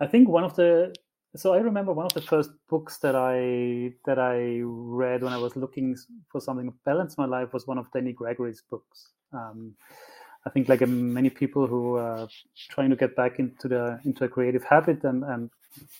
[0.00, 0.94] I think one of the
[1.36, 5.38] so I remember one of the first books that I that I read when I
[5.38, 5.96] was looking
[6.30, 9.08] for something to balance my life was one of Danny Gregory's books.
[9.32, 9.74] Um,
[10.46, 12.28] I think like many people who are
[12.70, 15.50] trying to get back into the into a creative habit and, and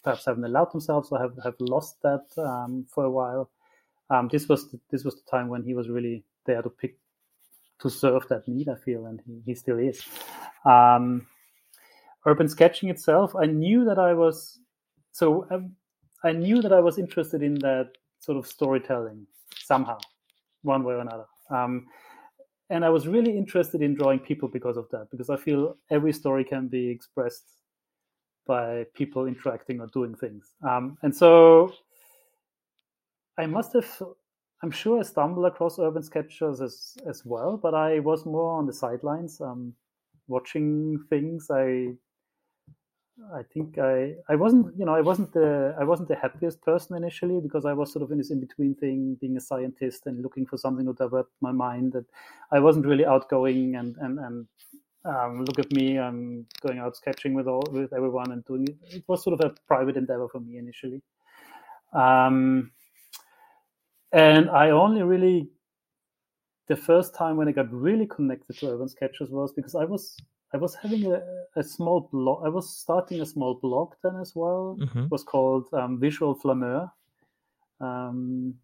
[0.03, 3.51] perhaps haven't allowed themselves or have, have lost that um, for a while.
[4.11, 6.97] Um, this was the, this was the time when he was really there to pick
[7.81, 8.69] to serve that need.
[8.69, 10.03] I feel, and he, he still is.
[10.65, 11.27] Um,
[12.27, 14.61] urban sketching itself, I knew that I was
[15.15, 15.77] so um,
[16.25, 19.99] I knew that I was interested in that sort of storytelling somehow,
[20.63, 21.27] one way or another.
[21.51, 21.87] Um,
[22.69, 26.13] and I was really interested in drawing people because of that, because I feel every
[26.13, 27.45] story can be expressed
[28.45, 30.55] by people interacting or doing things.
[30.69, 31.73] Um, and so
[33.39, 33.87] I must have,
[34.65, 38.67] I'm sure I stumbled across urban sketchers as, as well, but I was more on
[38.67, 39.75] the sidelines, um,
[40.27, 41.51] watching things.
[41.53, 41.95] I
[43.33, 46.97] I think I I wasn't you know I wasn't the I wasn't the happiest person
[46.97, 50.21] initially because I was sort of in this in between thing, being a scientist and
[50.21, 51.93] looking for something to divert my mind.
[51.93, 52.07] That
[52.51, 54.47] I wasn't really outgoing and and and
[55.05, 58.77] um, look at me, I'm going out sketching with all with everyone and doing it.
[58.97, 61.03] It was sort of a private endeavor for me initially.
[61.93, 62.73] Um,
[64.13, 65.49] and I only really
[66.69, 70.17] the first time when I got really connected to urban sketches was because I was
[70.55, 71.21] I was having a,
[71.57, 72.47] a small blog.
[72.47, 74.79] I was starting a small blog then as well.
[74.81, 75.01] Mm-hmm.
[75.01, 76.89] It was called um, Visual Flaneur.
[77.81, 78.55] Um,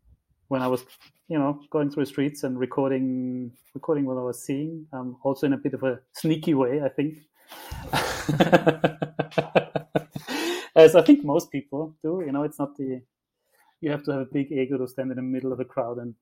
[0.47, 0.85] when I was,
[1.27, 5.47] you know, going through the streets and recording, recording what I was seeing, um, also
[5.47, 7.19] in a bit of a sneaky way, I think.
[10.77, 13.03] As I think most people do, you know, it's not the
[13.81, 15.99] you have to have a big ego to stand in the middle of a crowd
[15.99, 16.15] and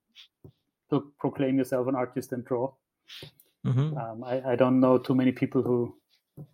[0.90, 2.72] to proclaim yourself an artist and draw.
[3.66, 3.97] Mm-hmm.
[3.97, 5.94] Um, I, I, don't know too many people who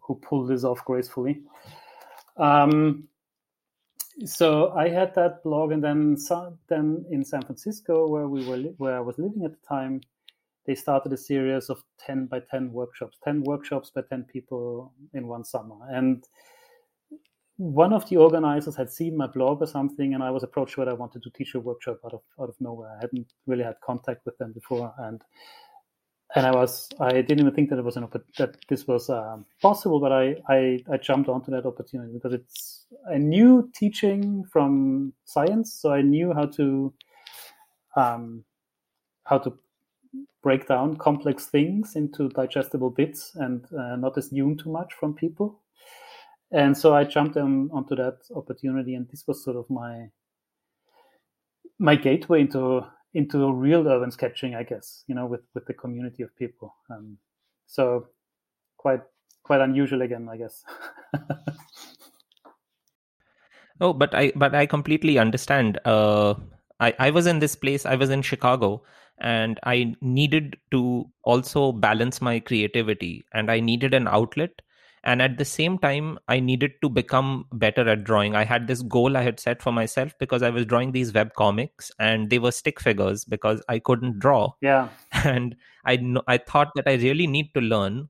[0.01, 1.43] who pull this off gracefully.
[2.39, 3.09] Um,
[4.25, 6.17] so I had that blog, and then
[6.69, 10.01] then in San Francisco, where we were li- where I was living at the time,
[10.67, 15.27] they started a series of ten by ten workshops, ten workshops by ten people in
[15.27, 16.25] one summer, and
[17.57, 20.91] one of the organizers had seen my blog or something, and I was approached whether
[20.91, 22.91] I wanted to teach a workshop out of out of nowhere.
[22.97, 25.23] I hadn't really had contact with them before, and
[26.35, 28.09] and I was I didn't even think that it was an
[28.39, 32.87] that this was um, possible, but I, I I jumped onto that opportunity because it's
[33.07, 36.93] a new teaching from science, so I knew how to
[37.97, 38.45] um,
[39.25, 39.53] how to
[40.43, 45.61] break down complex things into digestible bits and uh, not assume too much from people.
[46.53, 50.11] And so I jumped on, onto that opportunity, and this was sort of my
[51.79, 56.23] my gateway into into real urban sketching, I guess, you know, with with the community
[56.23, 56.75] of people.
[56.91, 57.19] Um,
[57.67, 58.09] so
[58.77, 59.03] quite
[59.43, 60.65] quite unusual again, I guess.
[63.81, 65.79] oh, but I but I completely understand.
[65.85, 66.35] Uh,
[66.81, 67.87] I I was in this place.
[67.87, 68.83] I was in Chicago,
[69.19, 74.61] and I needed to also balance my creativity, and I needed an outlet
[75.05, 78.35] and at the same time i needed to become better at drawing.
[78.35, 81.35] I had this goal i had set for myself because i was drawing these web
[81.35, 84.53] comics and they were stick figures because i couldn't draw.
[84.61, 84.89] Yeah.
[85.25, 88.09] And i i thought that i really need to learn.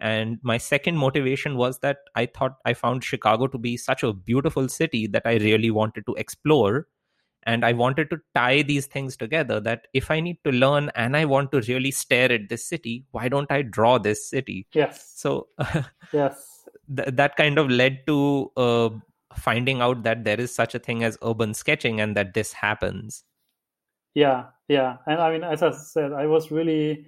[0.00, 4.12] And my second motivation was that i thought i found chicago to be such a
[4.12, 6.86] beautiful city that i really wanted to explore
[7.44, 11.16] and i wanted to tie these things together that if i need to learn and
[11.16, 14.66] i want to really stare at this city why don't i draw this city?
[14.72, 15.12] Yes.
[15.16, 15.48] So
[16.12, 16.64] yes.
[16.94, 18.90] th- that kind of led to uh,
[19.36, 23.24] finding out that there is such a thing as urban sketching and that this happens.
[24.14, 24.96] Yeah yeah.
[25.06, 27.06] And i mean as i said i was really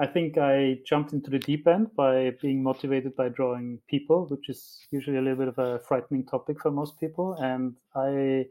[0.00, 4.48] i think i jumped into the deep end by being motivated by drawing people which
[4.48, 7.34] is usually a little bit of a frightening topic for most people.
[7.40, 8.46] And i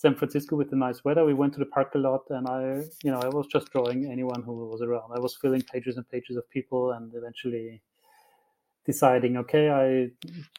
[0.00, 1.26] san francisco with the nice weather.
[1.26, 2.62] We went to the park a lot and i
[3.04, 5.10] you know i was just drawing anyone who was around.
[5.14, 7.82] I was filling pages and pages of people and eventually
[8.86, 9.86] deciding okay i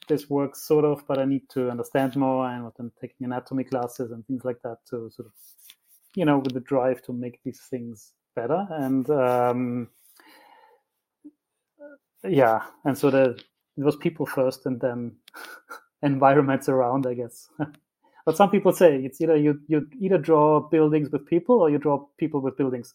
[0.07, 4.11] this works sort of but i need to understand more and i'm taking anatomy classes
[4.11, 5.33] and things like that to sort of
[6.15, 8.67] you know with the drive to make these things better.
[8.69, 9.89] And um,
[12.23, 13.39] yeah and so the
[13.77, 15.15] it was people first and then
[16.03, 17.49] environments around i guess
[18.25, 21.77] but some people say it's either you you either draw buildings with people or you
[21.77, 22.93] draw people with buildings.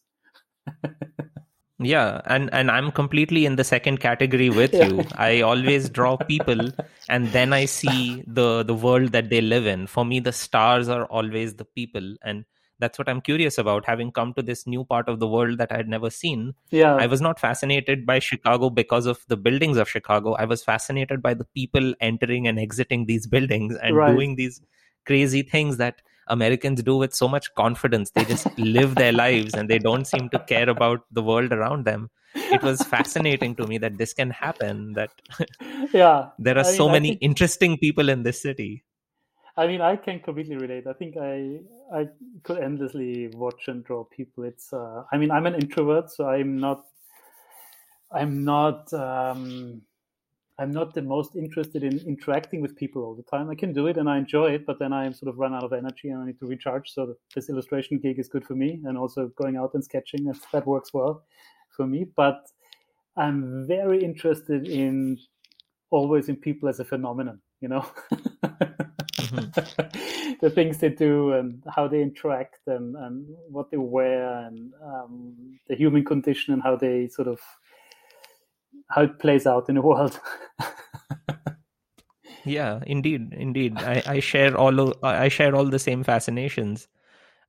[1.79, 4.87] Yeah and and i'm completely in the second category with yeah.
[4.89, 5.05] you.
[5.17, 6.71] I always draw people
[7.09, 9.87] and then i see the the world that they live in.
[9.87, 12.47] For me the stars are always the people and
[12.79, 13.85] that's what i'm curious about.
[13.85, 16.95] Having come to this new part of the world that i had never seen yeah.
[16.95, 20.33] I was not fascinated by chicago because of the buildings of chicago.
[20.33, 24.15] I was fascinated by the people entering and exiting these buildings and right.
[24.15, 24.63] doing these
[25.07, 29.71] crazy things that americans do with so much confidence they just live their lives and
[29.71, 33.79] they don't seem to care about the world around them it was fascinating to me
[33.79, 35.11] that this can happen that
[35.93, 37.23] yeah there are I so mean, many think...
[37.23, 38.85] interesting people in this city
[39.59, 40.87] I mean, I can completely relate.
[40.87, 42.09] I think I I
[42.43, 44.45] could endlessly watch and draw people.
[44.45, 46.85] It's uh, I mean, I'm an introvert, so I'm not
[48.13, 49.83] I'm not um,
[50.59, 53.51] I'm not the most interested in interacting with people all the time.
[53.51, 55.55] I can do it and I enjoy it, but then I am sort of run
[55.55, 56.91] out of energy and I need to recharge.
[56.91, 60.39] So this illustration gig is good for me, and also going out and sketching that,
[60.53, 61.25] that works well
[61.77, 62.07] for me.
[62.17, 62.41] But
[63.19, 65.19] I'm very interested in
[65.91, 67.41] always in people as a phenomenon.
[67.61, 67.87] You know.
[68.13, 70.37] mm-hmm.
[70.41, 75.59] the things they do and how they interact and, and what they wear and um,
[75.69, 77.41] the human condition and how they sort of
[78.89, 80.19] how it plays out in the world.
[82.45, 83.79] yeah, indeed, indeed.
[83.79, 86.89] I, I share all of, I share all the same fascinations.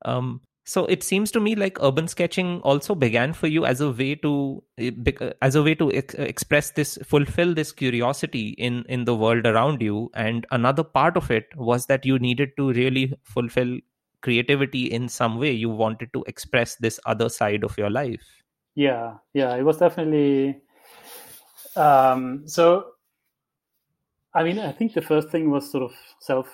[0.06, 3.90] Um, so it seems to me like urban sketching also began for you as a
[3.90, 4.92] way to eh,
[5.42, 9.82] as a way to ex- express this fulfill this curiosity in in the world around
[9.82, 13.78] you and another part of it was that you needed to really fulfill
[14.22, 18.44] creativity in some way you wanted to express this other side of your life
[18.76, 20.62] yeah yeah it was definitely
[21.78, 22.92] um so
[24.34, 26.48] i mean i think the first thing was sort of self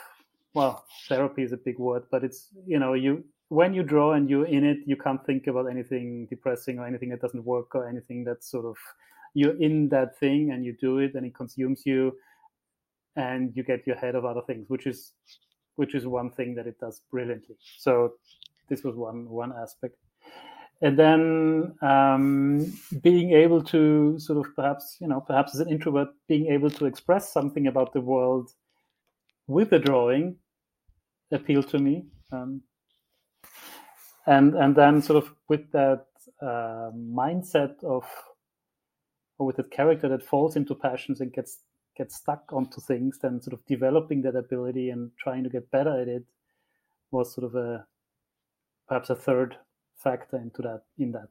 [0.53, 4.29] well therapy is a big word but it's you know you when you draw and
[4.31, 7.87] you're in it, you can't think about anything depressing or anything that doesn't work or
[7.87, 8.75] anything that's sort of
[9.35, 12.13] you're in that thing and you do it and it consumes you
[13.15, 15.11] and you get your head of other things, which is
[15.75, 17.55] which is one thing that it does brilliantly.
[17.77, 18.13] So
[18.69, 19.97] this was one one aspect.
[20.83, 26.09] And then um, being able to sort of perhaps, you know, perhaps as an introvert,
[26.27, 28.51] being able to express something about the world
[29.47, 30.35] with a drawing
[31.31, 32.05] appealed to me.
[32.33, 32.63] Um,
[34.25, 36.05] and and then sort of with that
[36.41, 38.05] uh, mindset of
[39.37, 41.59] or with that character that falls into passions and gets
[41.95, 46.01] gets stuck onto things then sort of developing that ability and trying to get better
[46.01, 46.23] at it
[47.11, 47.85] was sort of a
[48.87, 49.57] perhaps a third
[50.03, 51.29] factor into that in that.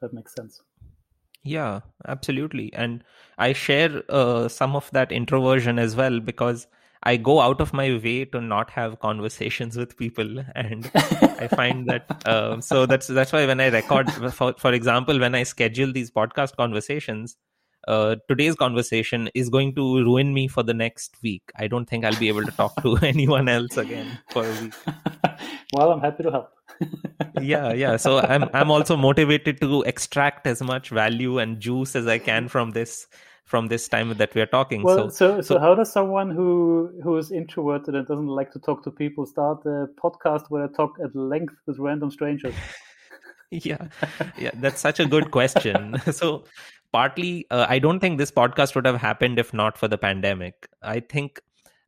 [0.00, 0.62] That makes sense.
[1.42, 2.72] Yeah absolutely.
[2.72, 3.04] And
[3.38, 6.66] i share uh, some of that introversion as well because
[7.04, 11.86] I go out of my way to not have conversations with people, and I find
[11.86, 15.92] that um, so that's that's why when I record, for for example, when I schedule
[15.92, 17.36] these podcast conversations,
[17.88, 21.42] uh, today's conversation is going to ruin me for the next week.
[21.56, 24.74] I don't think I'll be able to talk to anyone else again for a week.
[25.74, 26.50] well, I'm happy to help.
[27.40, 27.96] yeah, yeah.
[27.96, 32.48] So I'm I'm also motivated to extract as much value and juice as I can
[32.48, 33.06] from this
[33.44, 34.82] from this time that we are talking.
[34.82, 38.58] Well, so, so, so how does someone who who is introverted and doesn't like to
[38.58, 42.54] talk to people start a podcast where I talk at length with random strangers?
[43.50, 43.86] yeah,
[44.38, 46.00] yeah, that's such a good question.
[46.12, 46.44] so
[46.94, 50.68] partly, uh, I don't think this podcast would have happened if not for the pandemic.
[50.82, 51.40] I think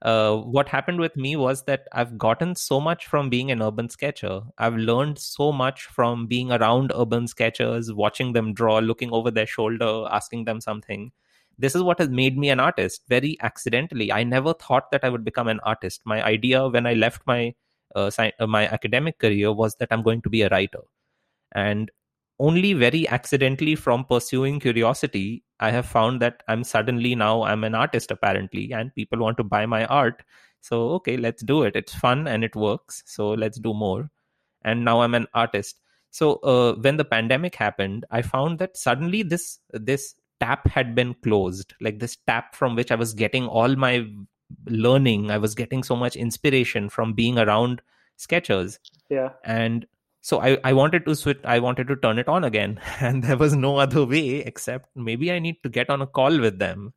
[0.02, 3.88] uh, what happened with me was that I've gotten so much from being an urban
[3.88, 4.40] sketcher.
[4.58, 9.46] I've learned so much from being around urban sketchers, watching them draw, looking over their
[9.46, 11.12] shoulder, asking them something
[11.58, 15.08] this is what has made me an artist very accidentally i never thought that i
[15.08, 17.54] would become an artist my idea when i left my
[17.94, 20.82] uh, sci- uh, my academic career was that I'm going to be a writer,
[21.52, 21.90] and
[22.38, 27.74] only very accidentally from pursuing curiosity i have found that i'm suddenly now i'm an
[27.74, 30.22] artist apparently and people want to buy my art.
[30.60, 31.76] So okay let's do it.
[31.76, 33.02] It's fun and it works.
[33.06, 34.10] So let's do more.
[34.62, 35.80] And now i'm an artist.
[36.10, 41.14] So uh, when the pandemic happened i found that suddenly this this tap had been
[41.22, 41.74] closed.
[41.80, 44.06] Like this tap from which i was getting all my
[44.66, 47.80] learning i was getting so much inspiration from being around
[48.16, 48.78] sketchers.
[49.08, 49.30] Yeah.
[49.44, 49.86] And
[50.26, 53.36] so I, I wanted to switch i wanted to turn it on again and there
[53.36, 56.94] was no other way except maybe i need to get on a call with them.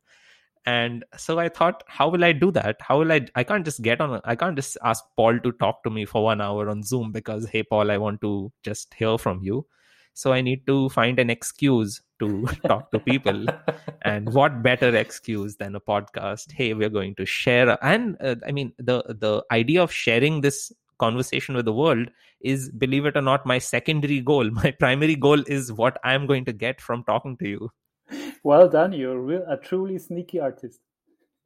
[0.66, 2.82] And so i thought how will i do that?
[2.86, 5.84] How will i i can't just get on I can't just ask paul to talk
[5.84, 9.16] to me for one hour on zoom because hey paul i want to just hear
[9.16, 9.64] from you.
[10.14, 13.46] So i need to find an excuse to talk to people.
[14.02, 16.52] And what better excuse than a podcast?
[16.52, 20.72] Hey we're going to share and uh, i mean the the idea of sharing this
[21.02, 24.50] conversation with the world is believe it or not my secondary goal.
[24.62, 27.70] My primary goal is what i'm going to get from talking to you.
[28.42, 28.92] Well done.
[28.92, 30.80] You're real, a truly sneaky artist.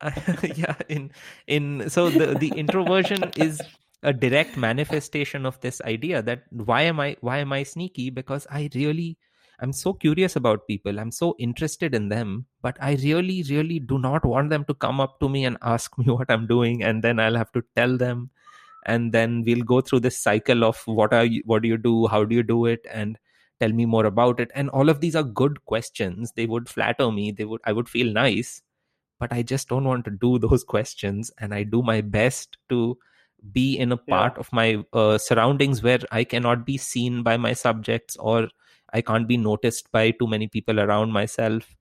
[0.62, 1.10] Yeah in
[1.46, 3.60] in so the the introversion is
[4.02, 8.10] a direct manifestation of this idea that why am i why am i sneaky?
[8.10, 9.16] Because i really
[9.60, 11.00] i'm so curious about people.
[11.00, 15.00] I'm so interested in them but i really really do not want them to come
[15.04, 17.96] up to me and ask me what i'm doing and then i'll have to tell
[18.04, 18.30] them
[18.86, 22.06] and then we'll go through this cycle of what are you what do you do
[22.06, 23.18] how do you do it and
[23.60, 24.50] tell me more about it.
[24.52, 26.32] And all of these are good questions.
[26.34, 27.30] They would flatter me.
[27.30, 28.62] They would i would feel nice
[29.18, 32.98] but i just don't want to do those questions and i do my best to
[33.52, 34.40] be in a part yeah.
[34.40, 38.48] of my uh, surroundings where i cannot be seen by my subjects or
[38.92, 41.76] i can't be noticed by too many people around myself.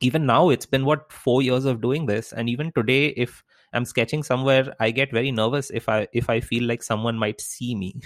[0.00, 3.42] Even now it's been what 4 years of doing this and even today if
[3.72, 7.40] i'm sketching somewhere i get very nervous if i if i feel like someone might
[7.40, 8.00] see me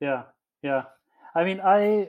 [0.00, 0.22] yeah
[0.62, 0.82] yeah
[1.34, 2.08] i mean i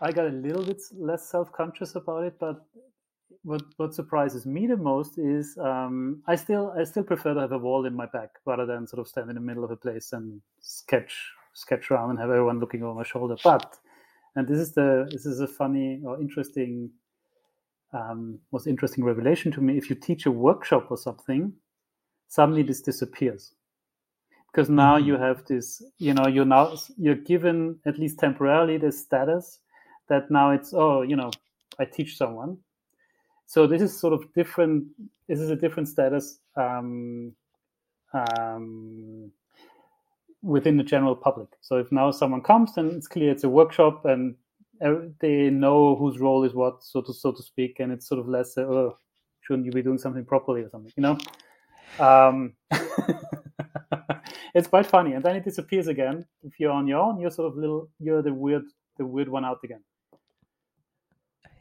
[0.00, 2.66] i got a little bit less self-conscious about it but
[3.44, 7.52] what what surprises me the most is um, I still I still prefer to have
[7.52, 9.76] a wall in my back rather than sort of stand in the middle of a
[9.76, 11.14] place and sketch
[11.52, 13.36] sketch around and have everyone looking over my shoulder.
[13.44, 13.76] But
[14.34, 16.90] and this is the this is a funny or interesting
[17.94, 19.78] um, most interesting revelation to me.
[19.78, 21.52] If you teach a workshop or something,
[22.28, 23.54] suddenly this disappears
[24.54, 25.08] because now mm-hmm.
[25.08, 25.82] you have this.
[25.98, 29.58] You know, you're now you're given at least temporarily this status
[30.08, 31.30] that now it's oh you know
[31.78, 32.58] I teach someone.
[33.46, 34.86] So this is sort of different.
[35.28, 37.32] This is a different status um,
[38.12, 39.30] um,
[40.42, 41.48] within the general public.
[41.60, 44.36] So if now someone comes, then it's clear it's a workshop, and
[44.80, 48.28] they know whose role is what, so to so to speak, and it's sort of
[48.28, 48.98] less, uh, oh,
[49.42, 51.18] shouldn't you be doing something properly or something, you know?
[51.98, 52.54] Um,
[54.54, 56.26] it's quite funny, and then it disappears again.
[56.42, 58.64] If you're on your own, you're sort of little, you're the weird,
[58.98, 59.82] the weird one out again.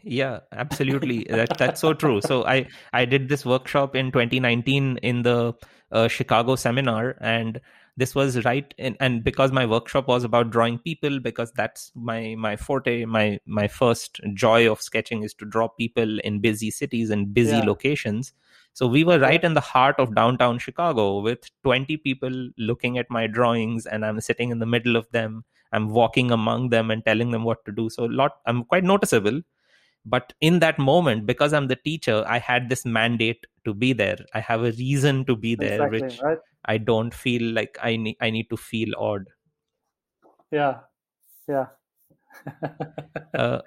[0.04, 1.26] Yeah, absolutely.
[1.30, 2.20] that, that's so true.
[2.22, 5.54] So I I did this workshop in 2019 in the
[5.92, 7.62] uh, Chicago seminar, and
[7.96, 12.36] this was right in, and because my workshop was about drawing people because that's my
[12.38, 17.10] my forte my my first joy of sketching is to draw people in busy cities
[17.10, 17.64] and busy yeah.
[17.64, 18.34] locations.
[18.74, 23.06] So we were right in the heart of downtown chicago with 20 people looking at
[23.12, 25.44] my drawings and i'm sitting in the middle of them.
[25.72, 27.90] I'm walking among them and telling them what to do.
[27.90, 29.42] So a lot i'm quite noticeable
[30.06, 34.18] but in that moment because i'm the teacher i had this mandate to be there.
[34.34, 36.38] I have a reason to be there exactly, which right?
[36.66, 39.26] i don't feel like i need i need to feel odd.
[40.52, 40.80] Yeah
[41.48, 41.68] yeah.
[43.34, 43.62] Uh,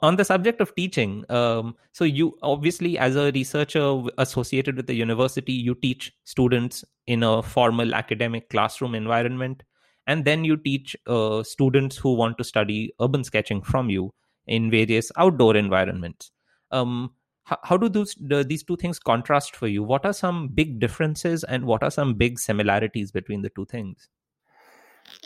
[0.00, 4.94] on the subject of teaching um, so you obviously as a researcher associated with the
[4.94, 9.62] university you teach students in a formal academic classroom environment
[10.06, 14.12] and then you teach uh, students who want to study urban sketching from you
[14.46, 16.30] in various outdoor environments.
[16.70, 17.12] Um,
[17.44, 19.82] how, how do those the, these two things contrast for you?
[19.82, 24.08] What are some big differences and what are some big similarities between the two things?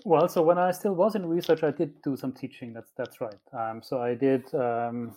[0.05, 2.73] Well, so when I still was in research, I did do some teaching.
[2.73, 3.39] That's that's right.
[3.53, 5.15] Um, so I did um,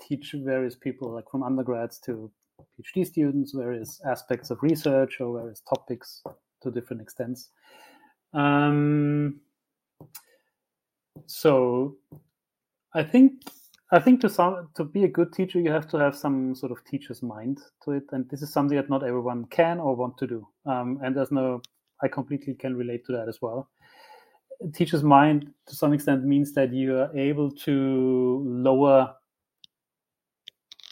[0.00, 2.30] teach various people, like from undergrads to
[2.80, 6.22] PhD students, various aspects of research or various topics
[6.62, 7.50] to different extents.
[8.32, 9.40] Um,
[11.26, 11.96] so
[12.94, 13.32] I think
[13.90, 16.72] I think to some to be a good teacher, you have to have some sort
[16.72, 20.18] of teacher's mind to it, and this is something that not everyone can or want
[20.18, 20.46] to do.
[20.66, 21.62] Um, and there's no,
[22.02, 23.68] I completely can relate to that as well.
[24.74, 29.14] Teacher's mind, to some extent, means that you are able to lower,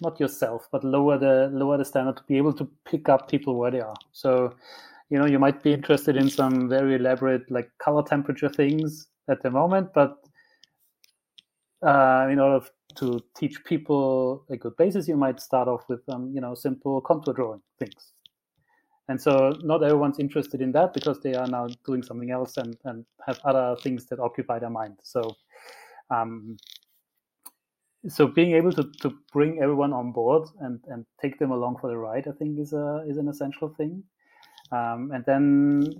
[0.00, 3.56] not yourself, but lower the lower the standard to be able to pick up people
[3.56, 3.96] where they are.
[4.12, 4.54] So
[5.10, 9.42] you know you might be interested in some very elaborate like color temperature things at
[9.42, 10.25] the moment but
[11.86, 12.66] uh, in order
[12.96, 17.00] to teach people a good basis you might start off with um, you know simple
[17.00, 18.12] contour drawing things
[19.08, 22.76] and so not everyone's interested in that because they are now doing something else and,
[22.84, 25.22] and have other things that occupy their mind so
[26.10, 26.56] um,
[28.08, 31.88] so being able to, to bring everyone on board and, and take them along for
[31.88, 34.02] the ride, I think is a is an essential thing.
[34.72, 35.90] Um, and then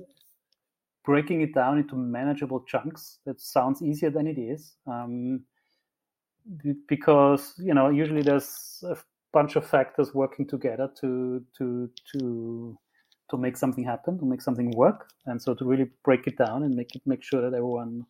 [1.05, 4.75] breaking it down into manageable chunks that sounds easier than it is.
[4.87, 5.45] Um,
[6.89, 8.97] because you know usually there's a
[9.33, 12.79] bunch of factors working together to to to
[13.31, 16.63] to make something happen, to make something work, and so to really break it down
[16.63, 18.07] and make it make sure that everyone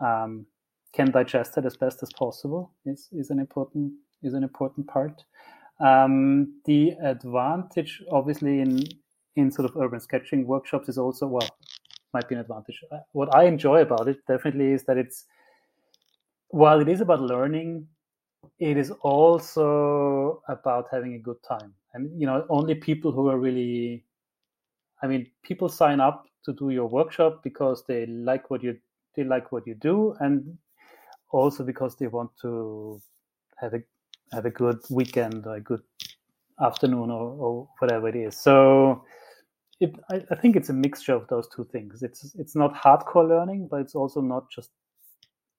[0.00, 0.46] um,
[0.92, 3.92] can digest it as best as possible is, is an important
[4.22, 5.24] is an important part.
[5.80, 8.84] Um, the advantage, obviously, in
[9.36, 11.48] in sort of urban sketching workshops is also well
[12.12, 12.80] might be an advantage.
[12.90, 15.24] Uh, what I enjoy about it definitely is that it's
[16.52, 17.88] while it is about learning,
[18.58, 21.74] it is also about having a good time.
[21.94, 24.04] And you know, only people who are really,
[25.02, 28.78] I mean, people sign up to do your workshop because they like what you
[29.16, 30.56] they like what you do, and
[31.30, 33.00] also because they want to
[33.56, 33.82] have a
[34.32, 35.82] have a good weekend or a good
[36.60, 38.36] afternoon or, or whatever it is.
[38.36, 39.04] So
[39.80, 42.02] it, I, I, think it's a mixture of those two things.
[42.02, 44.70] It's it's not hardcore learning, but it's also not just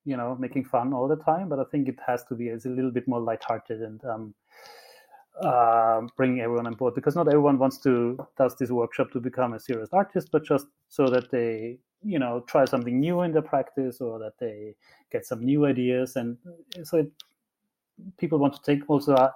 [0.06, 1.50] you know making fun all the time.
[1.50, 4.34] But I think it has to be it's a little bit more lighthearted and um,
[5.42, 9.54] uh, bringing everyone on board because not everyone wants to does this workshop to become
[9.54, 13.42] a serious artist, but just so that they you know try something new in their
[13.42, 14.76] practice or that they
[15.12, 16.38] get some new ideas and
[16.84, 17.12] so it,
[18.18, 19.34] people want to take also are,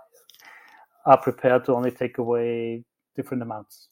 [1.06, 2.84] are prepared to only take away
[3.16, 3.88] different amounts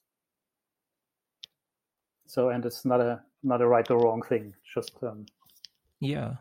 [2.28, 5.26] so and it's not a not a right or wrong thing just um,
[6.00, 6.34] yeah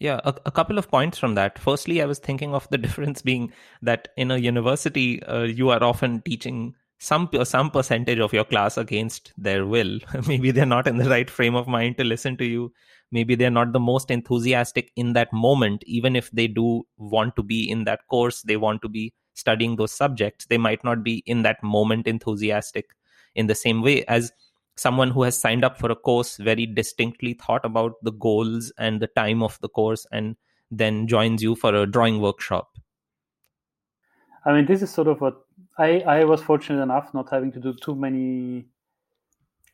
[0.00, 1.58] yeah a, a, couple of points from that.
[1.58, 5.82] Firstly i was thinking of the difference being that in a university uh, you are
[5.82, 10.00] often teaching some some percentage of your class against their will.
[10.26, 12.72] Maybe they're not in the right frame of mind to listen to you.
[13.12, 15.82] Maybe they're not the most enthusiastic in that moment.
[15.86, 19.76] Even if they do want to be in that course they want to be studying
[19.76, 22.90] those subjects they might not be in that moment enthusiastic
[23.34, 24.32] in the same way as
[24.76, 29.00] someone who has signed up for a course very distinctly thought about the goals and
[29.00, 30.36] the time of the course and
[30.70, 32.78] then joins you for a drawing workshop
[34.46, 35.44] i mean this is sort of what
[35.78, 38.66] I, I was fortunate enough not having to do too many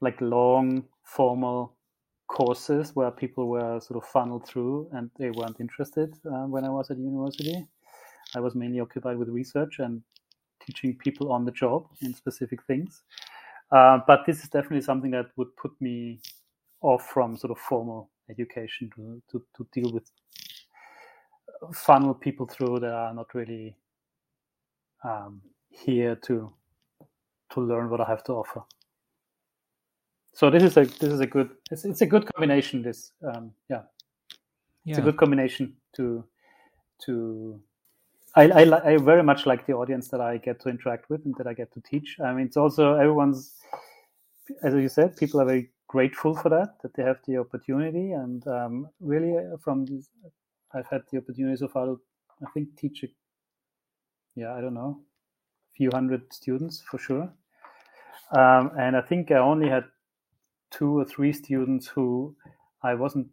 [0.01, 1.77] like long formal
[2.29, 6.71] courses where people were sort of funneled through and they weren't interested uh, when I
[6.71, 7.67] was at university.
[8.35, 10.03] I was mainly occupied with research and
[10.65, 13.03] teaching people on the job in specific things.
[13.73, 16.21] Uh, but this is definitely something that would put me
[16.83, 20.11] off from sort of formal education to, to, to deal with
[21.73, 23.77] funnel people through that are not really
[25.05, 25.41] um,
[25.71, 26.53] here to
[27.53, 28.63] to learn what I have to offer.
[30.33, 32.83] So this is a this is a good it's, it's a good combination.
[32.83, 33.83] This um, yeah.
[34.85, 36.25] yeah, it's a good combination to
[37.05, 37.61] to.
[38.37, 41.35] I, I I very much like the audience that I get to interact with and
[41.37, 42.19] that I get to teach.
[42.25, 43.55] I mean, it's also everyone's,
[44.63, 48.47] as you said, people are very grateful for that that they have the opportunity and
[48.49, 49.87] um, really uh, from
[50.75, 52.01] I've had the opportunity so far to
[52.47, 53.09] I think teach a,
[54.37, 57.33] yeah I don't know a few hundred students for sure.
[58.33, 59.85] Um, and I think I only had
[60.73, 62.37] two or three students who
[62.83, 63.29] I wasn't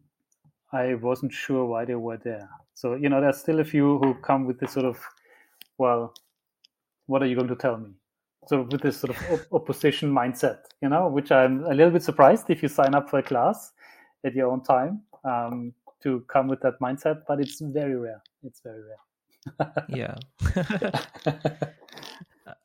[0.72, 2.50] I wasn't sure why they were there.
[2.74, 5.00] So you know, there's still a few who come with this sort of,
[5.78, 6.14] well,
[7.08, 7.92] what are you going to tell me?
[8.48, 12.04] So with this sort of op- opposition mindset, you know, which I'm a little bit
[12.04, 13.72] surprised if you sign up for a class
[14.26, 18.22] at your own time um, to come with that mindset, but it's very rare.
[18.44, 19.74] It's very rare.
[19.88, 20.16] yeah.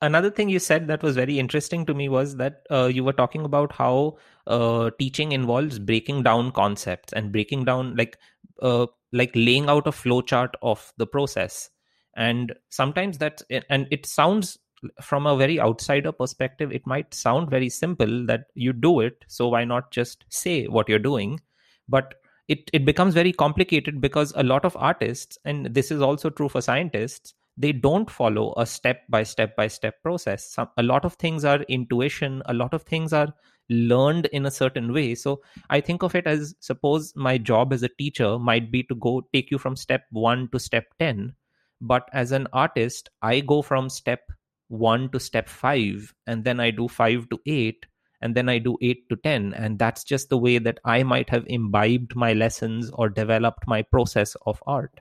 [0.02, 3.12] another thing you said that was very interesting to me was that uh, you were
[3.12, 8.18] talking about how uh, teaching involves breaking down concepts and breaking down like
[8.62, 11.70] uh, like laying out a flowchart of the process.
[12.16, 14.58] And sometimes that and it sounds
[15.02, 19.48] from a very outsider perspective it might sound very simple that you do it so
[19.48, 21.40] why not just say what you're doing?
[21.88, 22.14] But
[22.48, 26.48] it, it becomes very complicated because a lot of artists and this is also true
[26.48, 30.48] for scientists they don't follow a step by step by step process.
[30.48, 33.34] Some, a lot of things are intuition a lot of things are
[33.70, 35.40] learned in a certain way so
[35.70, 39.22] i think of it as suppose my job as a teacher might be to go
[39.32, 41.34] take you from step 1 to step 10
[41.80, 44.20] but as an artist i go from step
[44.68, 47.86] 1 to step 5 and then i do 5 to 8
[48.20, 51.30] and then I do 8 to 10 and that's just the way that I might
[51.30, 55.00] have imbibed my lessons or developed my process of art.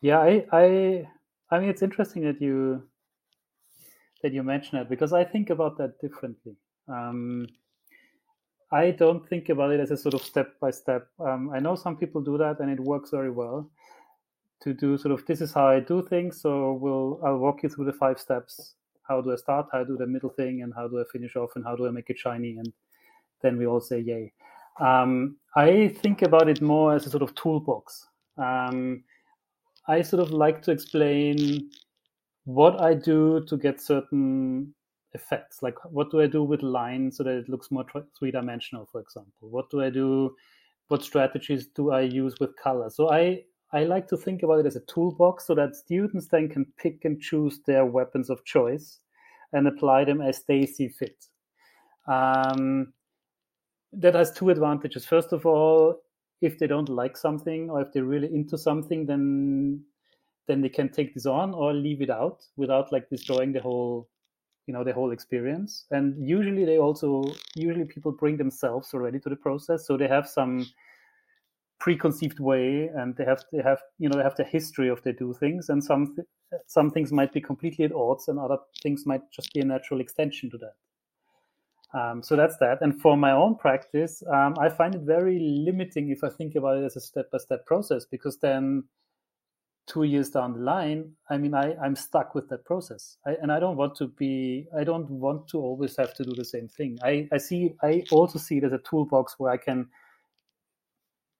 [0.00, 1.08] Yeah, I I
[1.50, 2.82] I mean it's interesting that you
[4.22, 6.56] that you mention it because I think about that differently.
[6.88, 7.46] Um,
[8.70, 11.08] I don't think about it as a sort of step by step.
[11.20, 13.70] I know some people do that and it works very well
[14.62, 16.40] to do sort of this is how I do things.
[16.40, 18.74] So we'll I'll walk you through the five steps
[19.08, 21.50] how do I start, how do the middle thing, and how do I finish off,
[21.56, 22.72] and how do I make it shiny, and
[23.42, 24.32] then we all say yay.
[24.80, 28.08] Um, I think about it more as a sort of toolbox.
[28.38, 29.04] Um,
[29.88, 31.70] I sort of like to explain
[32.44, 34.74] what I do to get certain
[35.14, 35.62] effects.
[35.62, 37.84] Like, what do I do with lines so that it looks more
[38.18, 39.50] three dimensional, for example?
[39.50, 40.34] What do I do?
[40.88, 42.90] What strategies do I use with color?
[42.90, 46.48] So I I like to think about it as a toolbox so that students then
[46.48, 49.00] can pick and choose their weapons of choice
[49.54, 51.24] and apply them as they see fit.
[52.06, 52.92] Um,
[53.92, 55.06] that has two advantages.
[55.06, 55.96] First of all,
[56.42, 59.84] if they don't like something or if they're really into something, then
[60.48, 64.08] then they can take this on or leave it out without like destroying the whole
[64.66, 65.84] you know the whole experience.
[65.90, 69.86] And usually they also usually people bring themselves already to the process.
[69.86, 70.66] So they have some
[71.80, 75.12] preconceived way and they have they have you know they have the history of they
[75.12, 75.68] do things.
[75.68, 76.16] And some
[76.66, 80.00] some things might be completely at odds and other things might just be a natural
[80.00, 80.74] extension to that.
[81.98, 82.80] Um, so that's that.
[82.80, 86.78] And for my own practice um, i find it very limiting if i think about
[86.78, 88.84] it as a step-by-step process because then
[89.92, 93.52] two years down the line i mean I, i'm stuck with that process I, and
[93.52, 96.68] i don't want to be i don't want to always have to do the same
[96.68, 99.88] thing i, I see i also see it as a toolbox where i can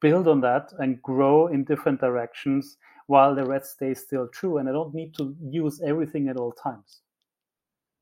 [0.03, 2.77] build on that and grow in different directions
[3.07, 4.59] while the rest stays still true.
[4.59, 7.01] And I don't need to use everything at all times.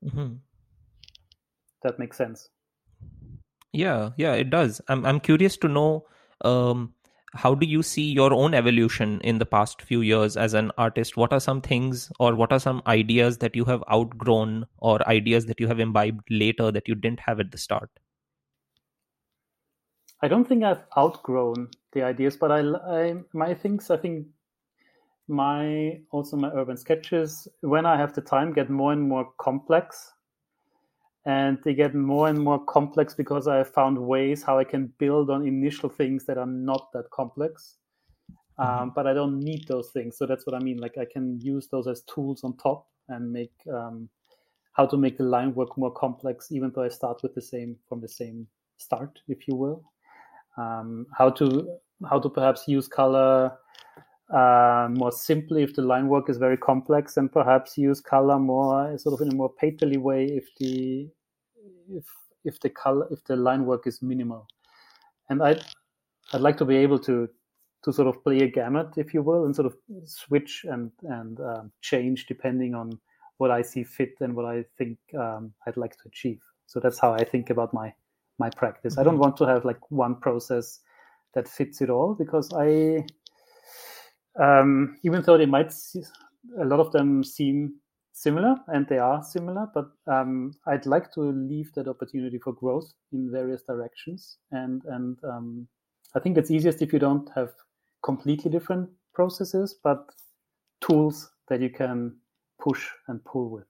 [0.03, 0.33] Mm-hmm.
[1.83, 2.49] That makes sense.
[3.71, 4.81] Yeah, yeah, it does.
[4.89, 6.05] I'm I'm curious to know
[6.41, 6.93] um,
[7.33, 11.15] how do you see your own evolution in the past few years as an artist?
[11.15, 15.45] What are some things or what are some ideas that you have outgrown or ideas
[15.45, 17.89] that you have imbibed later that you didn't have at the start?
[20.21, 24.27] I don't think I've outgrown the ideas, but I, I my things I think
[25.27, 30.11] my also my urban sketches when I have the time get more and more complex,
[31.25, 35.29] and they get more and more complex because I found ways how I can build
[35.29, 37.77] on initial things that are not that complex.
[38.57, 38.89] Um, mm-hmm.
[38.95, 40.77] but I don't need those things, so that's what I mean.
[40.77, 44.09] Like I can use those as tools on top and make um,
[44.73, 47.77] how to make the line work more complex, even though I start with the same
[47.87, 48.47] from the same
[48.77, 49.83] start, if you will
[50.57, 51.77] um, how to
[52.09, 53.51] how to perhaps use color
[54.31, 58.97] uh, more simply if the line work is very complex, and perhaps use color more
[58.97, 61.09] sort of in a more painterly way if the
[61.89, 62.05] if
[62.43, 64.47] if the color if the line work is minimal.
[65.29, 65.63] And I'd
[66.33, 67.29] I'd like to be able to
[67.83, 69.75] to sort of play a gamut, if you will, and sort of
[70.05, 72.99] switch and and um, change depending on
[73.37, 76.41] what I see fit and what I think um, I'd like to achieve.
[76.67, 77.93] So that's how I think about my
[78.39, 78.93] my practice.
[78.93, 79.01] Mm-hmm.
[79.01, 79.21] I don't mm-hmm.
[79.21, 80.79] want to have like one process
[81.33, 83.05] that fits it all because I,
[84.39, 86.03] um, even though they might, see,
[86.59, 87.75] a lot of them seem
[88.13, 92.91] similar and they are similar, but um, I'd like to leave that opportunity for growth
[93.11, 94.37] in various directions.
[94.51, 95.67] And and um,
[96.15, 97.51] I think that's easiest if you don't have
[98.03, 100.09] completely different processes, but
[100.81, 102.15] tools that you can
[102.59, 103.65] push and pull with.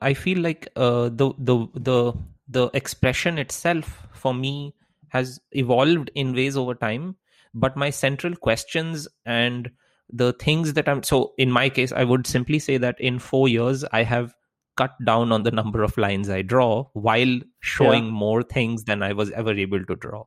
[0.00, 2.12] I feel like uh, the the the
[2.48, 4.74] the expression itself for me
[5.08, 7.16] has evolved in ways over time
[7.54, 9.70] but my central questions and
[10.10, 13.48] the things that i'm so in my case i would simply say that in 4
[13.48, 14.34] years i have
[14.76, 18.10] cut down on the number of lines i draw while showing yeah.
[18.10, 20.24] more things than i was ever able to draw.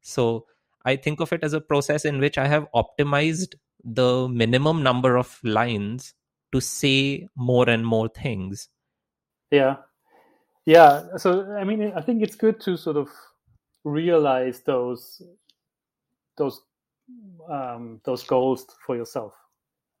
[0.00, 0.46] So
[0.84, 3.54] i think of it as a process in which i have optimized
[3.84, 6.14] the minimum number of lines
[6.52, 8.68] to say more and more things.
[9.50, 9.76] Yeah.
[10.64, 11.16] Yeah.
[11.16, 13.08] So i mean i think it's good to sort of
[13.84, 15.22] realize those
[16.36, 16.60] those
[17.50, 19.34] um, those goals for yourself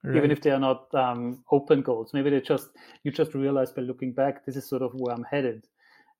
[0.04, 0.16] right.
[0.16, 2.12] even if they are not um, open goals.
[2.12, 2.70] Maybe they just
[3.04, 5.66] you just realize by looking back this is sort of where i'm headed.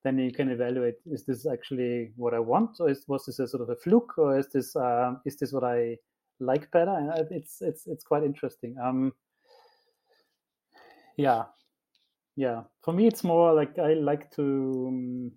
[0.05, 2.77] Then you can evaluate is this actually what i want?
[2.81, 4.19] Or is, was this a sort of a fluke?
[4.19, 5.97] Or is this um, is this what i
[6.41, 6.91] like better?
[6.91, 8.77] And it's it's it's quite interesting.
[8.83, 9.13] Um
[11.17, 11.45] yeah.
[12.37, 12.63] Yeah.
[12.83, 15.33] For me it's more like i like to um,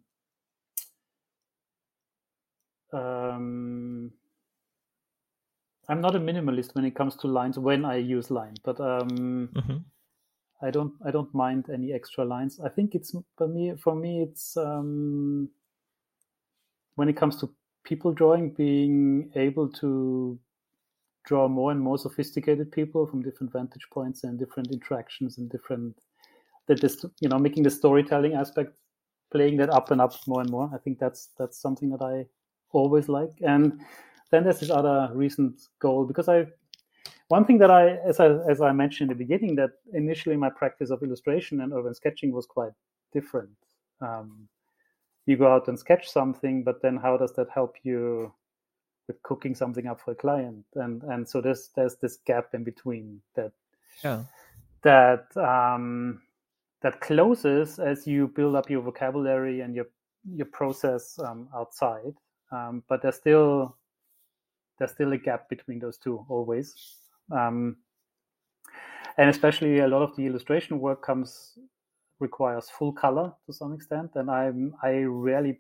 [2.93, 4.12] um,
[5.90, 9.50] i'm not a minimalist when it comes to lines when i use line but um,
[9.54, 9.78] mm-hmm.
[10.62, 12.60] i don't i don't mind any extra lines.
[12.60, 15.50] I think it's for me for me it's um,
[16.96, 17.50] when it comes to
[17.86, 20.40] people drawing, being able to
[21.26, 25.98] draw more and more sophisticated people from different vantage points and different interactions and different
[26.68, 28.74] that this you know making the storytelling aspect
[29.32, 30.70] playing that up and up more and more.
[30.74, 32.26] I think that's that's something that i
[32.72, 33.32] always like.
[33.42, 33.82] And
[34.36, 36.46] then there's this other recent goal because i
[37.30, 40.50] one thing that i as i as i mentioned in the beginning that initially my
[40.50, 42.74] practice of illustration and urban sketching was quite
[43.14, 43.58] different.
[44.02, 44.48] Um,
[45.26, 48.32] you go out and sketch something but then how does that help you
[49.08, 50.66] with cooking something up for a client?
[50.76, 53.54] And and so there's there's this gap in between that
[54.04, 54.24] yeah.
[54.84, 56.22] that um
[56.82, 59.88] that closes as you build up your vocabulary and your
[60.30, 62.14] your process um, outside.
[62.52, 63.76] Um, but there's still
[64.78, 66.97] there's still a gap between those two always
[67.32, 67.78] um,
[69.17, 71.57] and especially a lot of the illustration work comes
[72.19, 75.59] requires full color to some extent and i'm i rarely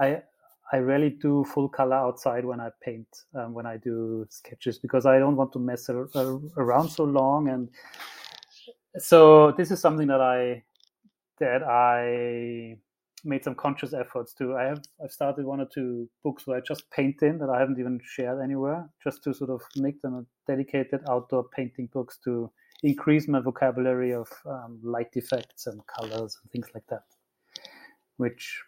[0.00, 0.22] i
[0.72, 5.04] I rarely do full color outside when I paint, um, when I do sketches, because
[5.04, 6.08] I don't want to mess ar-
[6.56, 7.48] around so long.
[7.48, 7.68] And
[8.98, 10.62] so this is something that I
[11.40, 12.76] that I
[13.24, 14.56] made some conscious efforts to.
[14.56, 17.58] I have I've started one or two books where I just paint in that I
[17.58, 22.50] haven't even shared anywhere, just to sort of make them dedicated outdoor painting books to
[22.82, 27.04] increase my vocabulary of um, light effects and colors and things like that,
[28.16, 28.60] which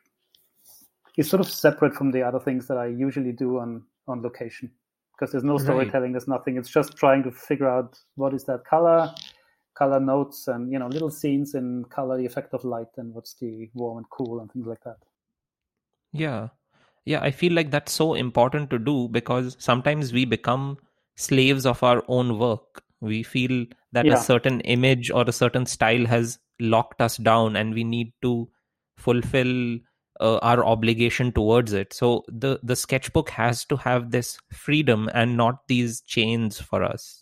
[1.17, 4.71] is sort of separate from the other things that I usually do on on location
[5.23, 6.13] because there's no storytelling, right.
[6.15, 6.57] there's nothing.
[6.57, 9.15] It's just trying to figure out what is that color,
[9.75, 13.35] color notes, and you know little scenes in color, the effect of light, and what's
[13.35, 14.97] the warm and cool and things like that.
[16.13, 16.49] Yeah,
[17.05, 20.79] yeah, I feel like that's so important to do because sometimes we become
[21.17, 22.83] slaves of our own work.
[23.01, 24.15] We feel that yeah.
[24.15, 28.49] a certain image or a certain style has locked us down, and we need to
[28.97, 29.79] fulfill
[30.21, 35.37] uh, our obligation towards it so the the sketchbook has to have this freedom and
[35.37, 37.22] not these chains for us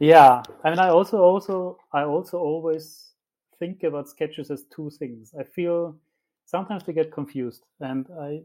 [0.00, 3.12] yeah i mean i also also i also always
[3.58, 5.96] think about sketches as two things i feel
[6.44, 8.42] sometimes they get confused and i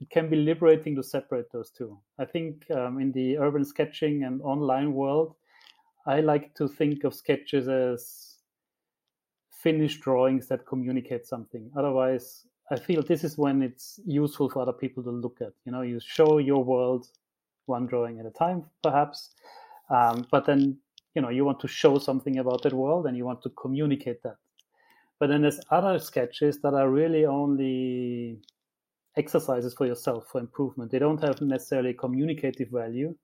[0.00, 4.24] it can be liberating to separate those two i think um, in the urban sketching
[4.24, 5.34] and online world
[6.06, 8.30] i like to think of sketches as
[9.62, 11.70] finished drawings that communicate something.
[11.76, 15.52] Otherwise, I feel this is when it's useful for other people to look at.
[15.64, 17.08] You know, you show your world
[17.66, 19.30] one drawing at a time, perhaps,
[19.90, 20.78] um, but then
[21.14, 24.22] you know you want to show something about that world and you want to communicate
[24.22, 24.36] that.
[25.18, 28.38] But then there's other sketches that are really only
[29.16, 30.90] exercises for yourself for improvement.
[30.90, 33.14] They don't have necessarily communicative value.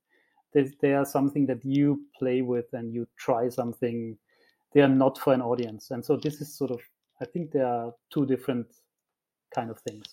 [0.53, 4.19] They, they are something that you play with and you try something
[4.77, 6.81] they are not for an audience and so this is sort of
[7.23, 8.67] i think there are two different
[9.55, 10.05] kind of things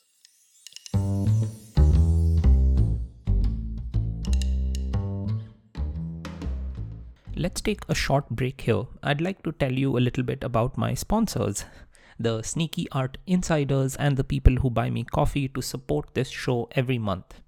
[7.44, 8.84] Let's take a short break here.
[9.04, 11.66] I'd like to tell you a little bit about my sponsors,
[12.18, 16.98] the SneakyArt Insiders, and the people who buy me coffee to support this show every
[16.98, 17.42] month.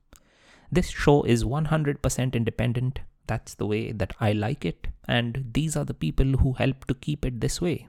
[0.70, 5.86] This show is 100% independent, that's the way that I like it, and these are
[5.86, 7.88] the people who help to keep it this way.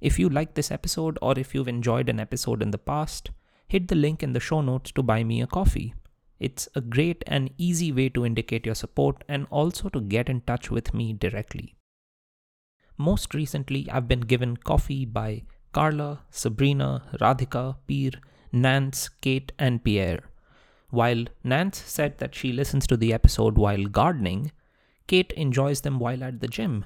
[0.00, 3.32] If you like this episode or if you've enjoyed an episode in the past,
[3.68, 5.92] hit the link in the show notes to buy me a coffee.
[6.42, 10.40] It's a great and easy way to indicate your support and also to get in
[10.40, 11.76] touch with me directly.
[12.98, 18.10] Most recently, I've been given coffee by Carla, Sabrina, Radhika, Peer,
[18.50, 20.24] Nance, Kate, and Pierre.
[20.90, 24.50] While Nance said that she listens to the episode while gardening,
[25.06, 26.84] Kate enjoys them while at the gym.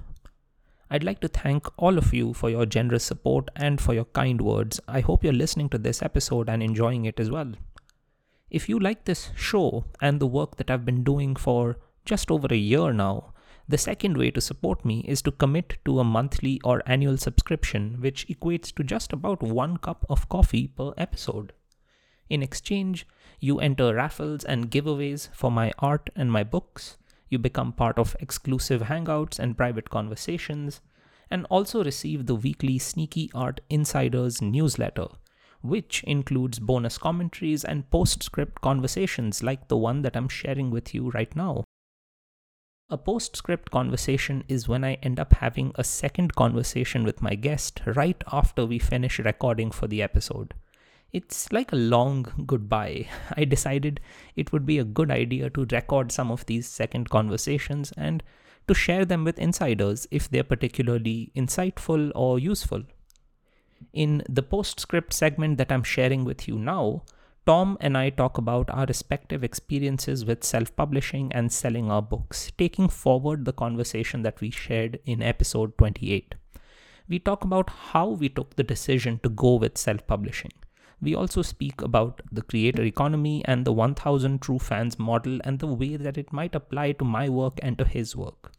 [0.90, 4.42] I'd like to thank all of you for your generous support and for your kind
[4.42, 4.80] words.
[4.86, 7.54] I hope you're listening to this episode and enjoying it as well.
[8.50, 12.46] If you like this show and the work that I've been doing for just over
[12.50, 13.32] a year now,
[13.68, 17.96] the second way to support me is to commit to a monthly or annual subscription,
[18.00, 21.52] which equates to just about one cup of coffee per episode.
[22.28, 23.06] In exchange,
[23.40, 26.96] you enter raffles and giveaways for my art and my books.
[27.28, 30.80] You become part of exclusive hangouts and private conversations,
[31.28, 35.08] and also receive the weekly SneakyArt Insiders newsletter,
[35.68, 41.10] which includes bonus commentaries and postscript conversations like the one that I'm sharing with you
[41.10, 41.64] right now.
[42.88, 47.80] A postscript conversation is when I end up having a second conversation with my guest
[47.84, 50.54] right after we finish recording for the episode.
[51.12, 53.08] It's like a long goodbye.
[53.36, 54.00] I decided
[54.36, 58.22] it would be a good idea to record some of these second conversations and
[58.68, 62.84] to share them with insiders if they're particularly insightful or useful.
[63.92, 67.02] In the postscript segment that I'm sharing with you now,
[67.46, 72.50] Tom and I talk about our respective experiences with self publishing and selling our books,
[72.58, 76.34] taking forward the conversation that we shared in episode 28.
[77.08, 80.50] We talk about how we took the decision to go with self publishing.
[81.00, 85.66] We also speak about the creator economy and the 1000 True Fans model and the
[85.66, 88.52] way that it might apply to my work and to his work.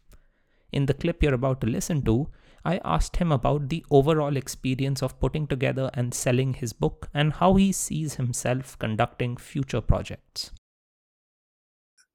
[0.72, 2.28] In the clip you're about to listen to,
[2.64, 7.34] I asked him about the overall experience of putting together and selling his book and
[7.34, 10.52] how he sees himself conducting future projects.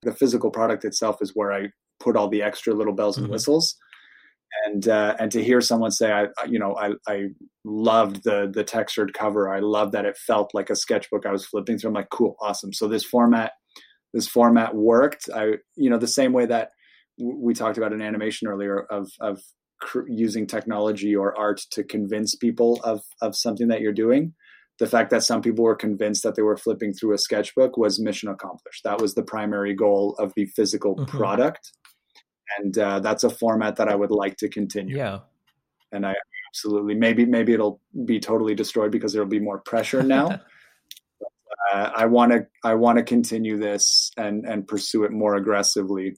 [0.04, 1.70] The physical product itself is where I
[2.00, 3.34] put all the extra little bells and mm-hmm.
[3.34, 3.76] whistles.
[4.66, 7.30] And uh, and to hear someone say, I you know I I
[7.66, 9.52] loved the the textured cover.
[9.52, 11.90] I love that it felt like a sketchbook I was flipping through.
[11.90, 12.72] I'm like, cool, awesome.
[12.72, 13.54] So this format
[14.14, 15.28] this format worked.
[15.34, 16.70] I you know the same way that
[17.20, 19.42] we talked about an animation earlier of of
[19.84, 24.34] cr- using technology or art to convince people of of something that you're doing
[24.80, 28.00] the fact that some people were convinced that they were flipping through a sketchbook was
[28.00, 28.84] mission accomplished.
[28.84, 31.16] That was the primary goal of the physical mm-hmm.
[31.16, 31.72] product.
[32.58, 34.98] And uh, that's a format that i would like to continue.
[34.98, 35.20] Yeah.
[35.92, 36.16] And i
[36.50, 40.42] absolutely maybe maybe it'll be totally destroyed because there'll be more pressure now.
[41.72, 46.16] Uh, i want to i want to continue this and and pursue it more aggressively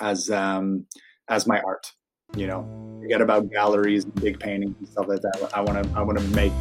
[0.00, 0.86] as um
[1.28, 1.92] as my art
[2.38, 2.66] you know
[3.00, 5.50] forget about galleries and big paintings and stuff like that.
[5.54, 6.52] I want to i want to make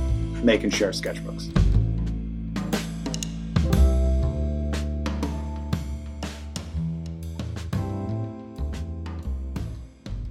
[0.43, 1.53] make and share sketchbooks.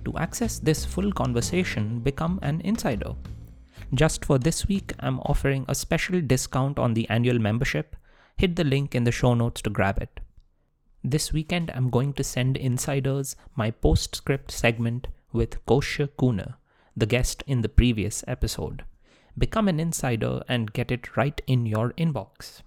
[0.04, 3.14] To access this full conversation become an insider.
[3.92, 7.94] Just for this week i'm offering a special discount on the annual membership.
[8.38, 10.20] Hit the link in the show notes to grab it.
[11.04, 16.56] This weekend i'm going to send insiders my postscript segment with Kosha Kuna,
[16.96, 18.84] the guest in the previous episode.
[19.38, 22.62] Become an insider and get it right in your inbox.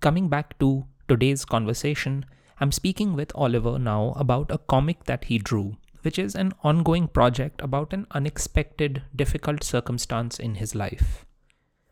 [0.00, 2.24] Coming back to today's conversation,
[2.58, 7.06] I'm speaking with Oliver now about a comic that he drew, which is an ongoing
[7.06, 11.26] project about an unexpected, difficult circumstance in his life.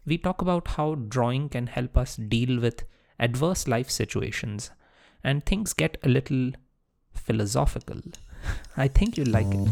[0.07, 2.85] We talk about how drawing can help us deal with
[3.19, 4.71] adverse life situations,
[5.23, 6.53] and things get a little
[7.13, 8.01] philosophical.
[8.77, 9.69] I think you'll like it.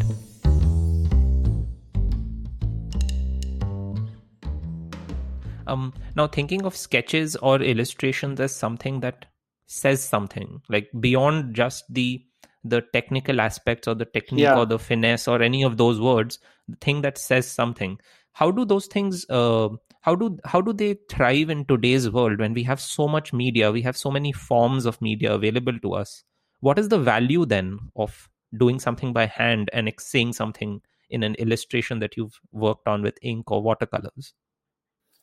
[5.66, 9.27] Um, now, thinking of sketches or illustrations as something that
[9.66, 12.25] says something, like beyond just the
[12.66, 14.59] the technical aspects or the technique yeah.
[14.59, 17.99] or the finesse or any of those words, the thing that says something.
[18.33, 19.27] How do those things?
[19.29, 19.68] Uh,
[20.01, 23.70] how do how do they thrive in today's world when we have so much media?
[23.70, 26.25] We have so many forms of media available to us.
[26.61, 30.80] What is the value then of doing something by hand and saying something
[31.11, 34.34] in an illustration that you've worked on with ink or watercolors?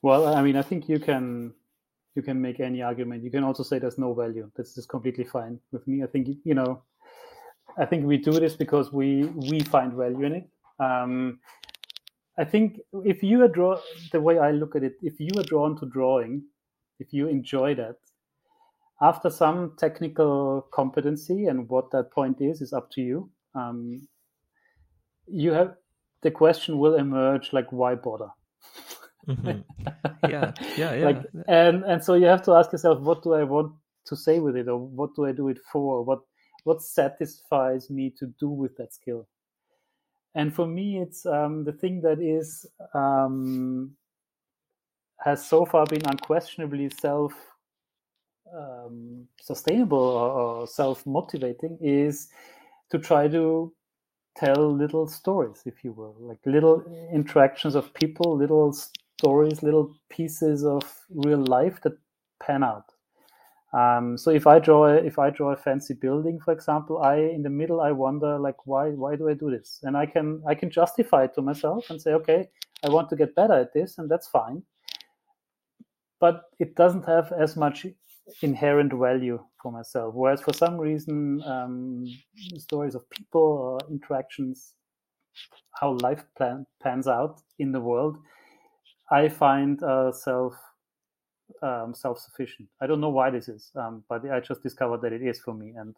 [0.01, 1.53] Well i mean i think you can
[2.15, 3.23] you can make any argument.
[3.23, 4.51] You can also say there's no value.
[4.57, 6.03] This is completely fine with me.
[6.03, 6.83] I think you know
[7.77, 10.49] i think we do this because we we find value in it.
[10.79, 11.39] Um,
[12.37, 13.79] i think if you are draw
[14.11, 16.41] the way i look at it if you are drawn to drawing
[16.99, 17.97] if you enjoy that
[19.01, 23.29] after some technical competency and what that point is is up to you.
[23.55, 24.07] Um,
[25.27, 25.75] you have
[26.21, 28.29] the question will emerge like why bother?
[29.27, 29.61] Mm-hmm.
[30.29, 31.05] yeah yeah yeah.
[31.05, 33.71] Like and and so you have to ask yourself what do i want
[34.05, 36.03] to say with it or what do i do it for?
[36.03, 36.19] What
[36.63, 39.27] what satisfies me to do with that skill?
[40.35, 43.95] And for me it's um, the thing that is um,
[45.19, 47.33] has so far been unquestionably self
[48.55, 52.29] um, sustainable or, self motivating is
[52.89, 53.73] to try to
[54.35, 56.83] tell little stories, if you will, like little
[57.13, 58.73] interactions of people, little
[59.19, 61.93] stories, little pieces of real life that
[62.41, 62.85] pan out.
[63.73, 67.15] Um, so if I draw a, if I draw a fancy building, for example, I
[67.15, 69.79] in the middle I wonder like why why do I do this?
[69.83, 72.49] And I can I can justify it to myself and say okay
[72.83, 74.63] I want to get better at this and that's fine.
[76.19, 77.85] But it doesn't have as much
[78.41, 80.13] inherent value for myself.
[80.13, 82.05] Whereas for some reason, um,
[82.57, 84.73] stories of people or interactions,
[85.79, 88.17] how life plan, pans out in the world,
[89.11, 90.53] I find uh, self
[91.61, 92.69] um, self sufficient.
[92.79, 95.53] I don't know why this is, um, but I just discovered that it is for
[95.53, 95.73] me.
[95.77, 95.95] And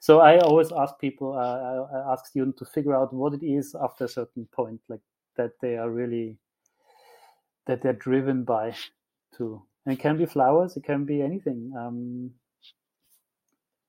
[0.00, 3.76] so I always ask people, uh, I ask students to figure out what it is
[3.80, 5.00] after a certain point, like
[5.36, 6.36] that they are really
[7.66, 8.74] that they're driven by
[9.36, 11.72] to and it can be flowers, it can be anything.
[11.74, 12.32] Um,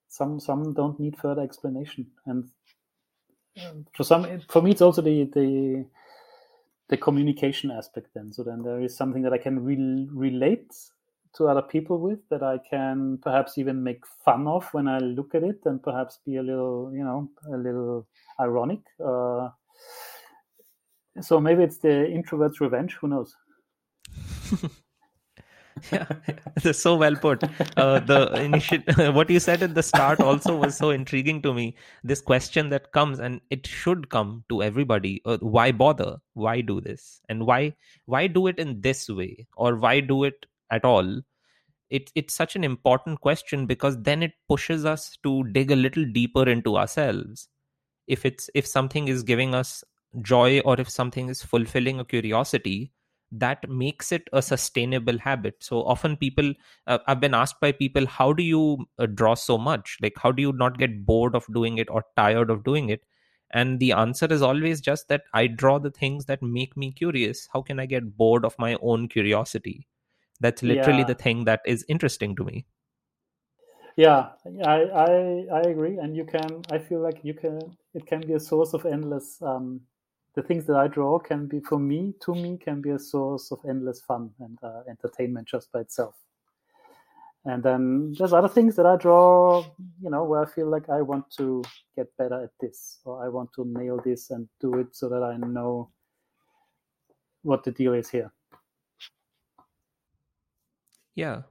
[0.07, 2.49] some some don't need further explanation, and
[3.67, 5.85] um, for some, for me, it's also the the
[6.87, 8.07] the communication aspect.
[8.15, 10.71] Then, so then there is something that I can re- relate
[11.35, 15.35] to other people with that I can perhaps even make fun of when I look
[15.35, 18.07] at it and perhaps be a little, you know, a little
[18.39, 18.79] ironic.
[19.05, 19.49] Uh,
[21.19, 22.93] so maybe it's the introvert's revenge.
[23.01, 23.35] Who knows?
[25.91, 26.07] yeah,
[26.63, 27.43] that's so well put.
[27.77, 28.79] Uh, the initial,
[29.13, 31.75] what you said at the start also was so intriguing to me.
[32.03, 36.17] This question that comes, and it should come to everybody: uh, Why bother?
[36.33, 37.21] Why do this?
[37.29, 37.73] And why
[38.05, 39.47] why do it in this way?
[39.55, 41.21] Or why do it at all?
[41.89, 46.05] It, it's such an important question because then it pushes us to dig a little
[46.05, 47.47] deeper into ourselves.
[48.07, 49.83] If it's if something is giving us
[50.21, 52.91] joy or if something is fulfilling a curiosity,
[53.31, 56.53] that makes it a sustainable habit so often people
[56.87, 60.31] uh, i've been asked by people how do you uh, draw so much like how
[60.31, 63.03] do you not get bored of doing it or tired of doing it
[63.51, 67.47] and the answer is always just that i draw the things that make me curious
[67.53, 69.87] how can i get bored of my own curiosity
[70.39, 71.03] that's literally Yeah.
[71.03, 72.65] the thing that is interesting to me
[73.95, 74.29] Yeah,
[74.65, 76.63] I, I I agree, and you can.
[76.71, 77.59] I feel like you can.
[77.93, 79.41] It can be a source of endless.
[79.41, 79.81] Um,
[80.39, 83.51] the things that I draw can be for me, to me, can be a source
[83.51, 86.15] of endless fun and uh, entertainment just by itself.
[87.43, 89.65] And then there's other things that I draw,
[90.01, 91.61] you know, where I feel like I want to
[91.97, 95.23] get better at this, or I want to nail this and do it so that
[95.23, 95.89] I know
[97.41, 98.31] what the deal is here.
[101.15, 101.41] Yeah.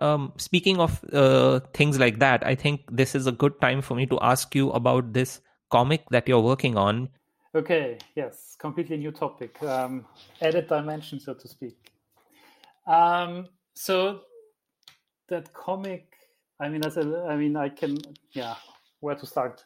[0.00, 3.94] Um, speaking of uh, things like that, I think this is a good time for
[3.94, 5.40] me to ask you about this
[5.70, 7.10] comic that you're working on.
[7.52, 9.60] Okay, yes, completely new topic.
[9.62, 10.06] Um,
[10.40, 11.90] added dimension, so to speak.
[12.86, 14.20] Um, so
[15.28, 16.14] that comic,
[16.60, 17.98] I mean, as a, I mean, I can,
[18.32, 18.54] yeah,
[19.00, 19.64] where to start?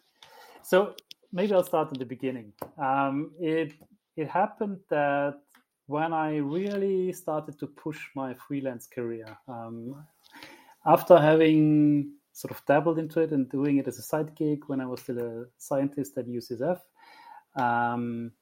[0.63, 0.95] So
[1.31, 2.53] maybe I'll start at the beginning.
[2.79, 3.75] Um, it
[4.17, 5.41] it happened that
[5.87, 10.07] when I really started to push my freelance career, um,
[10.87, 14.81] after having sort of dabbled into it and doing it as a side gig when
[14.81, 16.81] I was still a scientist at UCSF,
[17.57, 18.33] um,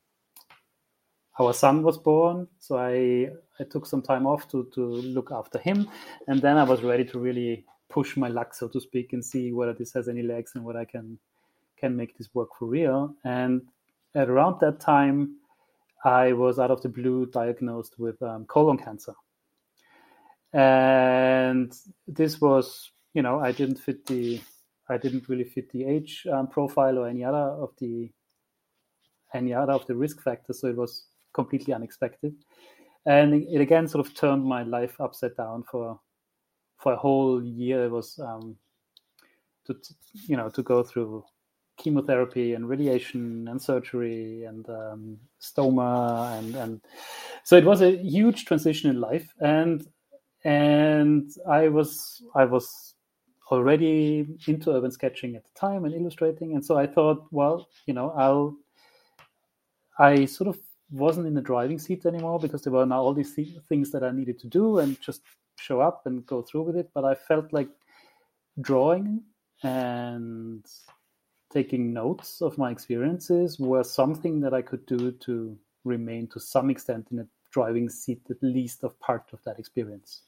[1.39, 5.59] our son was born, so I I took some time off to to look after
[5.59, 5.89] him,
[6.29, 9.53] and then I was ready to really push my luck, so to speak, and see
[9.53, 11.19] whether this has any legs and whether I can
[11.77, 13.15] can make this work for real.
[13.25, 13.63] And
[14.15, 15.37] at around that time,
[16.05, 19.15] I was out of the blue diagnosed with um, colon cancer,
[20.53, 21.73] and
[22.07, 24.41] this was you know I didn't fit the
[24.89, 28.11] I didn't really fit the age um, profile or any other of the
[29.35, 32.35] any other of the risk factors, so it was completely unexpected,
[33.07, 35.99] and it again sort of turned my life upside down for
[36.77, 37.85] for a whole year.
[37.85, 38.57] It was um,
[39.67, 39.77] to
[40.27, 41.25] you know to go through
[41.79, 46.81] chemotherapy and radiation and surgery and um, stoma and and
[47.45, 49.33] so it was a huge transition in life.
[49.41, 49.87] And
[50.45, 52.95] and I was I was
[53.51, 56.55] already into urban sketching at the time and illustrating.
[56.55, 58.57] And so I thought well you know I'll
[59.99, 60.59] I sort of
[60.91, 64.05] wasn't in the driving seat anymore because there were now all these th- things that
[64.05, 65.23] I needed to do and just
[65.59, 66.91] show up and go through with it.
[66.95, 67.69] But I felt like
[68.61, 69.23] drawing
[69.63, 70.65] and
[71.53, 76.71] taking notes of my experiences were something that I could do to remain to some
[76.71, 80.23] extent in a driving seat, at least of part of that experience.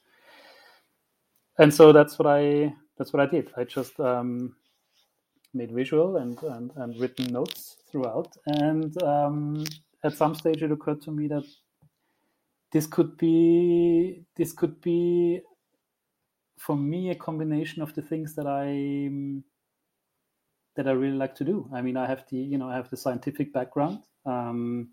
[1.59, 3.51] And so that's what I that's what I did.
[3.57, 4.57] I just um,
[5.55, 8.37] made visual and, and, and written notes throughout.
[8.47, 9.65] And um,
[10.03, 11.45] at some stage, it occurred to me that
[12.73, 15.41] this could be this could be
[16.59, 19.09] for me a combination of the things that I
[20.77, 21.71] that I really like to do.
[21.73, 24.01] I mean, I have the you know I have the scientific background.
[24.27, 24.91] Um,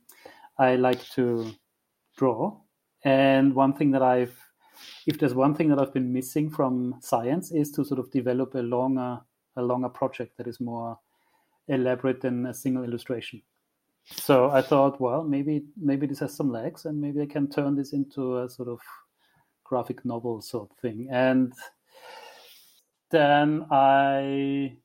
[0.60, 1.52] I like to
[2.18, 2.60] draw,
[3.04, 4.38] and one thing that I've
[5.08, 8.54] if there's one thing that I've been missing from science is to sort of develop
[8.56, 9.20] a longer
[9.56, 10.98] a longer project that is more
[11.68, 13.42] elaborate than a single illustration.
[14.06, 17.76] So I thought, well, maybe maybe this has some legs, and maybe I can turn
[17.76, 18.80] this into a sort of
[19.64, 21.08] graphic novel sort of thing.
[21.12, 21.54] And
[23.12, 24.78] then I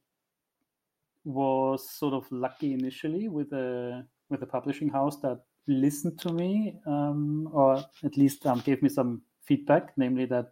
[1.24, 6.76] was sort of lucky initially with a with a publishing house that listened to me,
[6.86, 10.50] um, or at least um, gave me some feedback, namely that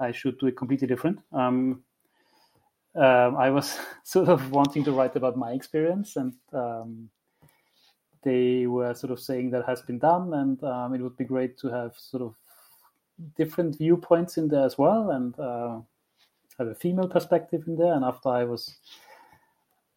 [0.00, 1.20] I should do it completely different.
[1.32, 1.84] Um,
[2.96, 7.10] um, I was sort of wanting to write about my experience, and um,
[8.22, 11.58] they were sort of saying that has been done, and um, it would be great
[11.58, 12.34] to have sort of
[13.36, 15.80] different viewpoints in there as well, and uh,
[16.58, 17.94] have a female perspective in there.
[17.94, 18.76] And after I was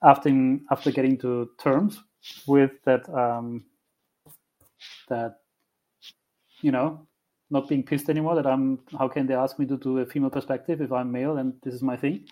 [0.04, 0.30] after
[0.72, 2.02] after getting to terms
[2.48, 3.66] with that um,
[5.10, 5.38] that
[6.62, 7.08] you know
[7.50, 8.80] not being pissed anymore that I'm.
[8.98, 11.74] How can they ask me to do a female perspective if I'm male and this
[11.74, 12.26] is my thing?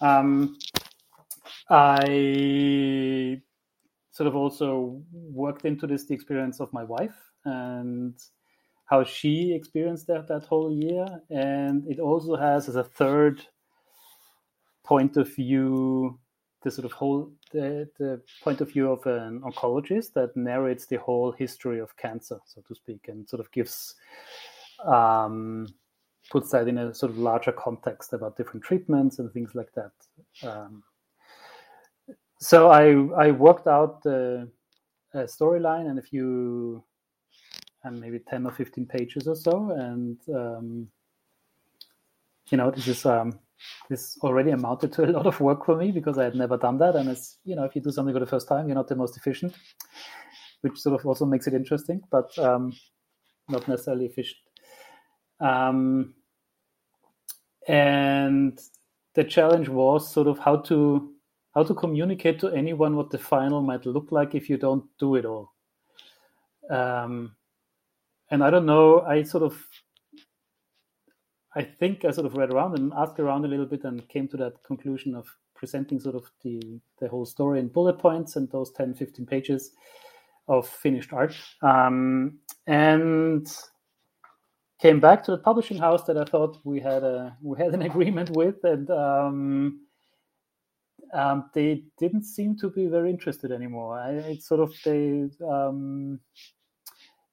[0.00, 0.56] Um,
[1.70, 3.40] I
[4.10, 8.14] sort of also worked into this the experience of my wife and
[8.86, 13.44] how she experienced that that whole year, and it also has as a third
[14.84, 16.18] point of view
[16.62, 20.96] the sort of whole the, the point of view of an oncologist that narrates the
[20.96, 23.94] whole history of cancer, so to speak, and sort of gives
[24.84, 25.66] um,
[26.30, 29.92] puts that in a sort of larger context about different treatments and things like that.
[30.48, 30.82] Um,
[32.40, 34.50] so I I worked out the
[35.14, 36.84] storyline and a few
[37.84, 40.88] and maybe ten or fifteen pages or so, and um,
[42.50, 43.38] you know this is um,
[43.88, 46.78] this already amounted to a lot of work for me because I had never done
[46.78, 48.88] that, and it's you know if you do something for the first time, you're not
[48.88, 49.54] the most efficient,
[50.62, 52.72] which sort of also makes it interesting, but um,
[53.48, 54.40] not necessarily efficient.
[55.40, 56.14] Um,
[57.66, 58.60] and
[59.14, 61.10] the challenge was sort of how to
[61.54, 65.14] how to communicate to anyone what the final might look like if you don't do
[65.14, 65.52] it all.
[66.68, 67.36] Um,
[68.30, 69.02] and I don't know.
[69.02, 69.64] I sort of,
[71.54, 74.26] I think I sort of read around and asked around a little bit and came
[74.28, 78.50] to that conclusion of presenting sort of the the whole story in bullet points and
[78.50, 79.72] those 10, 15 pages
[80.48, 81.34] of finished art.
[81.62, 83.46] Um, and
[84.80, 87.82] came back to the publishing house that I thought we had a we had an
[87.90, 89.80] agreement with, and um,
[91.12, 93.98] um, they didn't seem to be very interested anymore.
[93.98, 96.20] I, it sort of they um,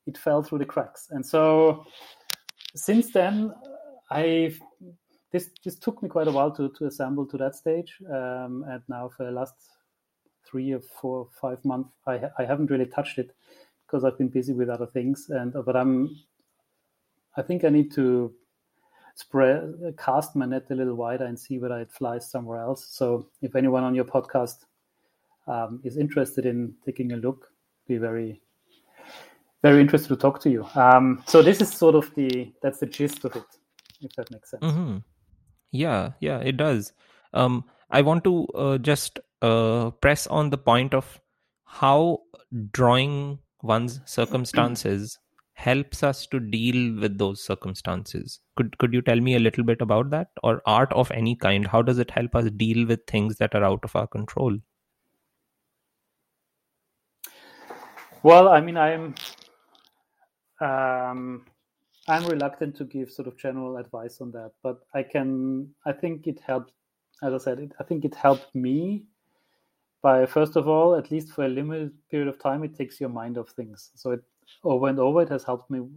[0.05, 1.85] it fell through the cracks, and so
[2.75, 3.53] since then
[4.09, 4.55] I
[5.31, 8.81] this this took me quite a while to to assemble to that stage, um, and
[8.87, 9.55] now for the last
[10.45, 13.31] three or four or five months I I haven't really touched it
[13.87, 16.15] because I've been busy with other things, and but I'm
[17.35, 18.33] I think I need to
[19.15, 22.87] spread cast my net a little wider and see whether it flies somewhere else.
[22.89, 24.65] So if anyone on your podcast
[25.47, 27.47] um, is interested in taking a look,
[27.87, 28.41] be very
[29.61, 30.65] very interested to talk to you.
[30.75, 33.45] Um, so this is sort of the that's the gist of it,
[34.01, 34.63] if that makes sense.
[34.63, 34.97] Mm-hmm.
[35.71, 36.93] Yeah, yeah, it does.
[37.33, 41.19] Um, I want to uh, just uh, press on the point of
[41.65, 42.19] how
[42.71, 45.19] drawing one's circumstances
[45.63, 48.39] helps us to deal with those circumstances.
[48.55, 50.29] Could could you tell me a little bit about that?
[50.43, 53.63] Or art of any kind how does it help us deal with things that are
[53.63, 54.57] out of our control?
[58.23, 59.15] Well i mean i'm
[60.65, 61.45] um,
[62.07, 65.31] i'm reluctant to give sort of general advice on that but i can
[65.87, 66.71] i think it helped
[67.23, 69.05] as i said it, i think it helped me
[70.01, 73.09] by first of all at least for a limited period of time it takes your
[73.09, 73.91] mind off things.
[73.95, 74.23] So it
[74.63, 75.21] over and over.
[75.21, 75.87] It has helped me.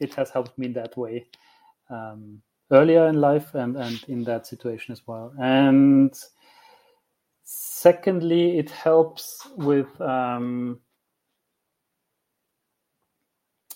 [0.00, 1.26] It has helped me in that way
[1.90, 2.40] um,
[2.70, 5.32] earlier in life and and in that situation as well.
[5.38, 6.14] And
[7.44, 10.80] secondly, it helps with um,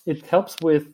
[0.05, 0.87] it helps with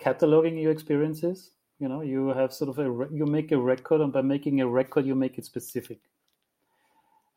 [0.00, 1.50] cataloging your experiences.
[1.78, 4.68] You know, you have sort of a you make a record, and by making a
[4.68, 6.00] record, you make it specific.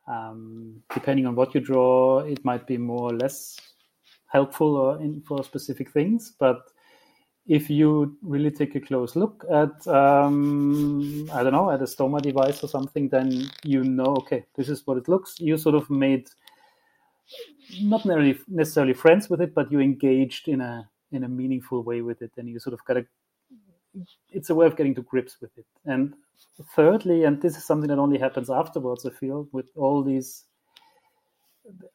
[0.07, 3.59] Um, depending on what you draw, it might be more or less
[4.27, 6.33] helpful or in, for specific things.
[6.39, 6.61] But
[7.47, 12.21] if you really take a close look at, um, I don't know, at a stoma
[12.21, 15.39] device or something, then you know, okay, this is what it looks.
[15.39, 16.27] You sort of made
[17.81, 22.01] not necessarily necessarily friends with it, but you engaged in a in a meaningful way
[22.01, 23.05] with it, and you sort of got a.
[24.31, 25.65] It's a way of getting to grips with it.
[25.85, 26.15] And
[26.75, 30.43] thirdly, and this is something that only happens afterwards, I feel, with all these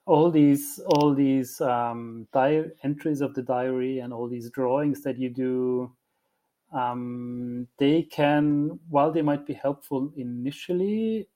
[0.07, 5.19] all these all these um, di- entries of the diary and all these drawings that
[5.19, 5.93] you do
[6.73, 11.29] um, they can while they might be helpful initially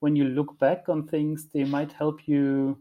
[0.00, 2.78] when you look back on things they might help you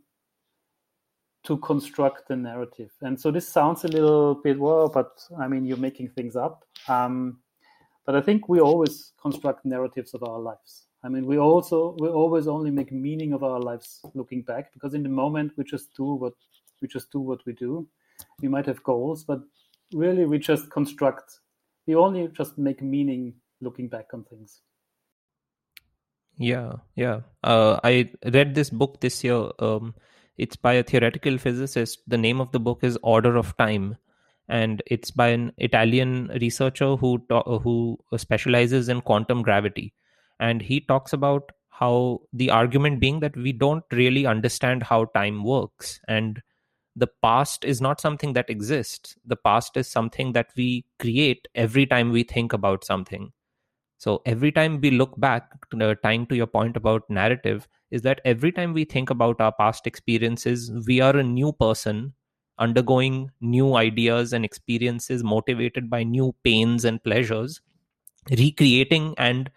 [1.43, 2.91] to construct the narrative.
[3.01, 6.65] And so this sounds a little bit well but i mean you're making things up.
[6.87, 7.39] Um,
[8.05, 12.09] but i think we always construct narratives of our lives I mean, we also we
[12.09, 15.95] always only make meaning of our lives looking back because in the moment we just
[15.95, 16.33] do what
[16.81, 17.87] we just do what we do.
[18.41, 19.39] We might have goals, but
[19.93, 21.39] really we just construct.
[21.87, 24.61] We only just make meaning looking back on things.
[26.37, 27.21] Yeah, yeah.
[27.43, 29.49] Uh, I read this book this year.
[29.59, 29.95] Um,
[30.37, 31.99] it's by a theoretical physicist.
[32.07, 33.97] The name of the book is Order of Time,
[34.49, 39.93] and it's by an Italian researcher who who specializes in quantum gravity
[40.39, 45.43] and he talks about how the argument being that we don't really understand how time
[45.43, 45.99] works.
[46.07, 46.41] And
[46.95, 49.15] the past is not something that exists.
[49.25, 53.31] The past is something that we create every time we think about something.
[53.97, 58.21] So every time we look back uh, tying to your point about narrative is that
[58.23, 62.13] every time we think about our past experiences we are a new person
[62.59, 67.59] undergoing new ideas and experiences motivated by new pains and pleasures
[68.29, 69.49] recreating and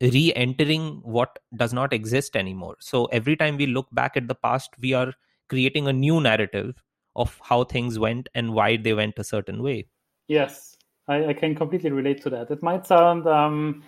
[0.00, 2.76] re-entering what does not exist anymore.
[2.80, 5.12] So every time we look back at the past we are
[5.48, 6.82] creating a new narrative
[7.16, 9.88] of how things went and why they went a certain way.
[10.28, 12.50] Yes i, I can completely relate to that.
[12.50, 13.82] It might sound um,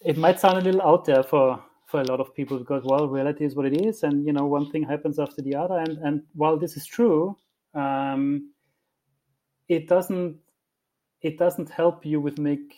[0.00, 3.08] it might sound a little out there for for a lot of people because well
[3.08, 5.78] reality is what it is and you know one thing happens after the other.
[5.78, 7.36] And and while this is true
[7.74, 8.52] um,
[9.68, 10.36] it doesn't
[11.22, 12.74] it doesn't help you with make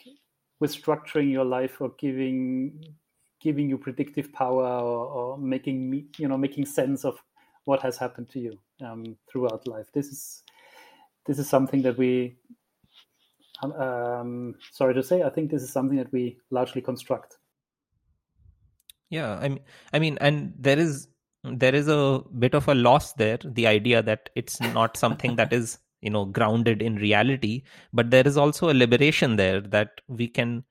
[0.60, 2.84] with structuring your life or giving
[3.40, 7.22] giving you predictive power or, or making you know making sense of
[7.64, 9.86] what has happened to you um, throughout life.
[9.92, 10.42] This is
[11.26, 12.36] this is something that we
[13.62, 17.38] um sorry to say i think this is something that we largely construct.
[19.10, 19.60] Yeah i mean
[19.92, 21.08] i mean and there is
[21.44, 25.52] there is a bit of a loss there the idea that it's not something that
[25.52, 27.62] is you know grounded in reality.
[27.92, 30.64] But there is also a liberation there that we can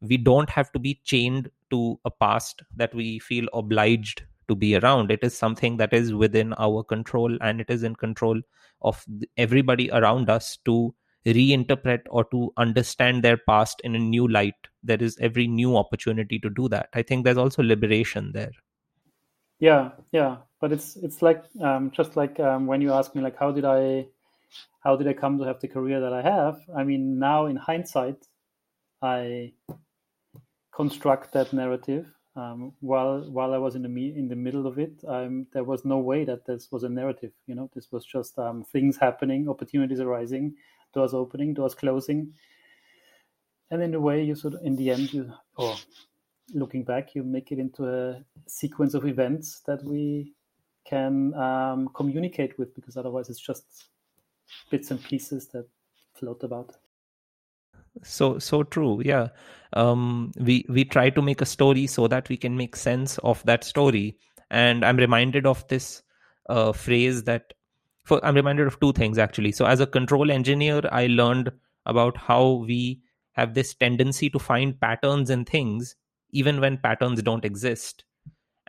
[0.00, 4.76] we don't have to be chained to a past that we feel obliged to be
[4.76, 5.10] around.
[5.10, 8.40] It is something that is within our control and it is in control
[8.82, 9.04] of
[9.36, 10.94] everybody around us to
[11.24, 14.54] reinterpret or to understand their past in a new light.
[14.82, 16.88] There is every new opportunity to do that.
[16.94, 18.50] I think there's also liberation there.
[19.60, 20.38] Yeah yeah.
[20.60, 23.64] But it's it's like um, just like um, when you ask me like how did
[23.64, 24.06] i
[24.80, 26.60] how did i come to have the career that i have?
[26.76, 28.26] I mean now in hindsight
[29.02, 29.52] i
[30.74, 32.06] construct that narrative.
[32.34, 35.64] Um, while while i was in the me- in the middle of it um, there
[35.64, 37.70] was no way that this was a narrative you know?
[37.74, 40.54] This was just um, things happening opportunities arising
[40.92, 42.32] doors opening doors closing.
[43.70, 45.74] And in a way you sort of in the end you or
[46.54, 50.34] looking back, you make it into a sequence of events that we
[50.86, 53.86] can um, communicate with, because otherwise it's just
[54.70, 55.66] bits and pieces that
[56.14, 56.76] float about.
[58.02, 59.28] So so true, yeah.
[59.74, 63.42] Um, we we try to make a story so that we can make sense of
[63.44, 64.16] that story,
[64.50, 66.02] and I'm reminded of this
[66.48, 67.52] uh, phrase that.
[68.04, 69.52] For, I'm reminded of two things actually.
[69.52, 71.52] So as a control engineer, I learned
[71.86, 73.00] about how we
[73.32, 75.94] have this tendency to find patterns in things
[76.32, 78.04] even when patterns don't exist.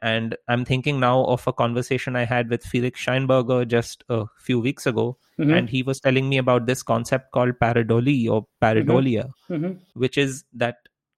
[0.03, 4.59] And I'm thinking now of a conversation I had with Felix Scheinberger just a few
[4.59, 5.17] weeks ago.
[5.39, 5.53] Mm-hmm.
[5.53, 9.53] And he was telling me about this concept called pareidolia or pareidolia, mm-hmm.
[9.53, 9.73] mm-hmm.
[9.93, 10.75] which is that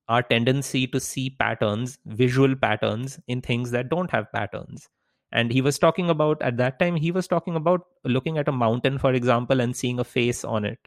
[0.08, 4.88] our tendency to see patterns, visual patterns in things that don't have patterns.
[5.32, 8.52] And he was talking about, at that time, he was talking about looking at a
[8.52, 10.78] mountain, for example, and seeing a face on it.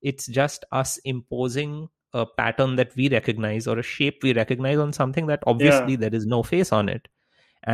[0.00, 4.92] It's just us imposing a pattern that we recognize or a shape we recognize on
[4.92, 5.98] something that obviously yeah.
[5.98, 7.08] there is no face on it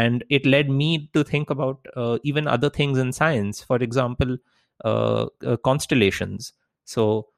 [0.00, 3.62] and it led me to think about uh, even other things in science.
[3.62, 4.36] For example
[4.84, 6.52] uh, uh, constellations.
[6.84, 7.28] So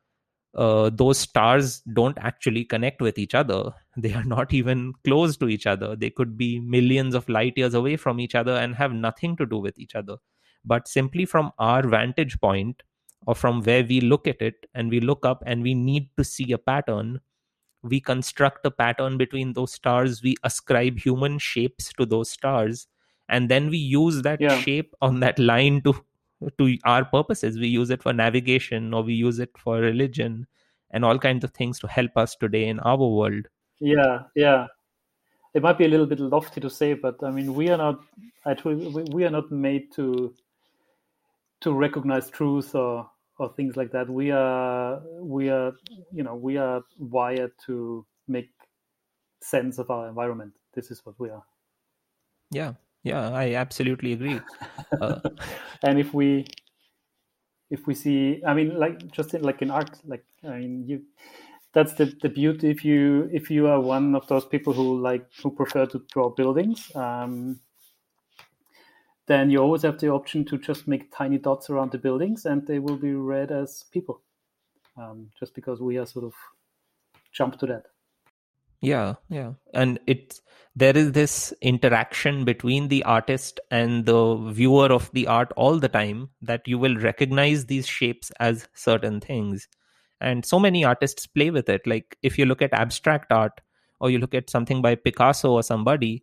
[0.55, 3.73] uh, those stars don't actually connect with each other.
[3.97, 5.97] They are not even close to each other.
[5.97, 9.47] They could be millions of light years away from each other and have nothing to
[9.47, 10.17] do with each other.
[10.65, 12.83] But simply from our vantage point
[13.27, 16.25] or from where we look at it and we look up and we need to
[16.25, 17.21] see a pattern
[17.89, 22.87] we construct a pattern between those stars we ascribe human shapes to those stars
[23.29, 24.59] and then we use that yeah.
[24.61, 25.95] shape on that line to
[26.59, 27.59] to our purposes.
[27.59, 30.47] We use it for navigation or we use it for religion
[30.91, 33.49] and all kinds of things to help us today in our world.
[33.81, 34.67] Yeah yeah.
[35.55, 38.01] It might be a little bit lofty to say but i mean we are not
[38.45, 40.35] actually we are not made to
[41.63, 44.09] to recognize truth or or things like that.
[44.09, 45.73] We are we are
[46.13, 48.51] you know we are wired to make
[49.41, 50.55] sense of our environment.
[50.75, 51.45] This is what we are.
[52.51, 52.75] Yeah.
[53.03, 54.41] Yeah i absolutely agree.
[55.01, 55.21] Uh,
[55.83, 56.47] and if we
[57.71, 61.03] if we see i mean like just in, like in art like i mean you
[61.77, 62.71] that's the, the beauty.
[62.71, 66.31] If you if you are one of those people who like who prefer to draw
[66.31, 67.61] buildings um,
[69.27, 72.67] then you always have the option to just make tiny dots around the buildings and
[72.67, 74.23] they will be read as people
[74.97, 76.35] um, just because we are sort of
[77.33, 77.87] jump to that.
[78.81, 79.55] Yeah yeah.
[79.75, 80.41] And it
[80.75, 85.89] there is this interaction between the artist and the viewer of the art all the
[85.89, 89.69] time that you will recognize these shapes as certain things.
[90.21, 91.87] And so many artists play with it.
[91.87, 93.61] Like if you look at abstract art
[94.01, 96.23] or you look at something by picasso or somebody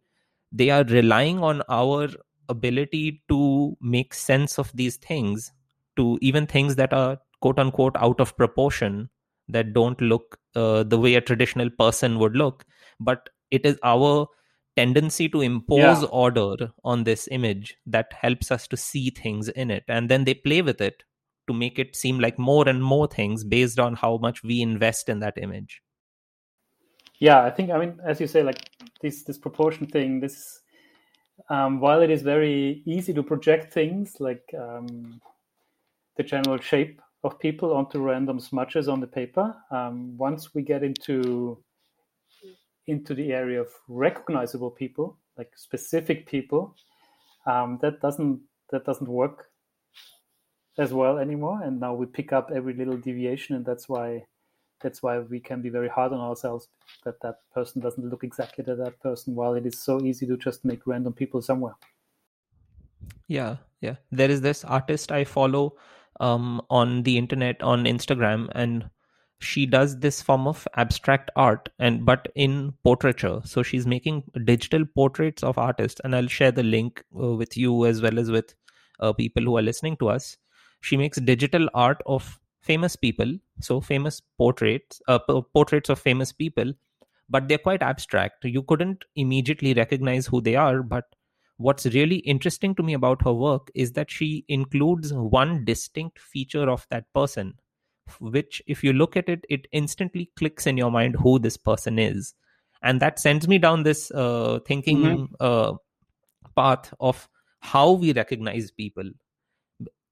[0.53, 2.09] they are relying on our
[2.49, 5.51] ability to make sense of these things
[5.95, 9.09] to even things that are quote unquote out of proportion
[9.47, 12.65] that don't look uh, the way a traditional person would look
[12.99, 14.27] but it is our
[14.75, 16.07] tendency to impose yeah.
[16.07, 20.33] order on this image that helps us to see things in it and then they
[20.33, 21.03] play with it
[21.47, 25.09] to make it seem like more and more things based on how much we invest
[25.09, 25.81] in that image
[27.19, 28.69] yeah i think i mean as you say like
[29.01, 30.62] this this proportion thing this
[31.49, 35.19] um, while it is very easy to project things like um,
[36.17, 40.83] the general shape of people onto random smudges on the paper um, once we get
[40.83, 41.57] into
[42.87, 46.75] into the area of recognizable people, like specific people,
[47.45, 48.41] um, that doesn't
[48.71, 49.49] that doesn't work
[50.77, 51.61] as well anymore.
[51.63, 54.25] And now we pick up every little deviation, and that's why
[54.83, 56.67] that's why we can be very hard on ourselves
[57.05, 59.33] that that person doesn't look exactly like that person.
[59.33, 61.75] While it is so easy to just make random people somewhere.
[63.27, 63.95] Yeah, yeah.
[64.11, 65.77] There is this artist I follow
[66.19, 68.89] um, on the internet on Instagram, and
[69.39, 74.85] she does this form of abstract art and but in portraiture so she's making digital
[74.95, 78.55] portraits of artists and i'll share the link uh, with you as well as with
[79.01, 80.37] uh, people who are listening to us
[80.81, 85.19] she makes digital art of famous people so famous portraits uh,
[85.53, 86.73] portraits of famous people
[87.29, 88.45] but they're quite abstract.
[88.45, 91.05] You couldn't immediately recognize who they are but
[91.57, 96.69] what's really interesting to me about her work is that she includes one distinct feature
[96.69, 97.55] of that person
[98.19, 101.97] which if you look at it it instantly clicks in your mind who this person
[101.97, 102.33] is.
[102.81, 105.33] And that sends me down this uh, thinking mm-hmm.
[105.39, 105.73] uh,
[106.55, 107.29] path of
[107.61, 109.09] how we recognize people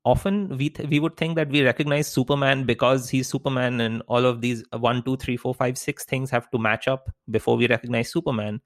[0.03, 4.25] often we th- we would think that we recognize superman because he's superman and all
[4.25, 7.67] of these one two three four five six things have to match up before we
[7.67, 8.61] recognize superman.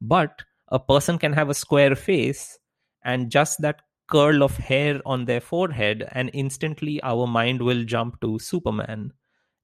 [0.00, 2.58] But a person can have a square face
[3.04, 8.20] and just that curl of hair on their forehead and instantly our mind will jump
[8.20, 9.12] to superman.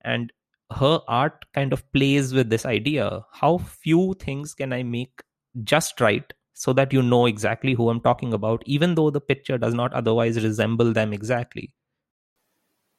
[0.02, 0.32] And
[0.72, 3.24] her art kind of plays with this idea.
[3.32, 5.22] How few things can i make
[5.64, 9.58] just right so that you know exactly who i'm talking about even though the picture
[9.58, 11.72] does not otherwise resemble them exactly.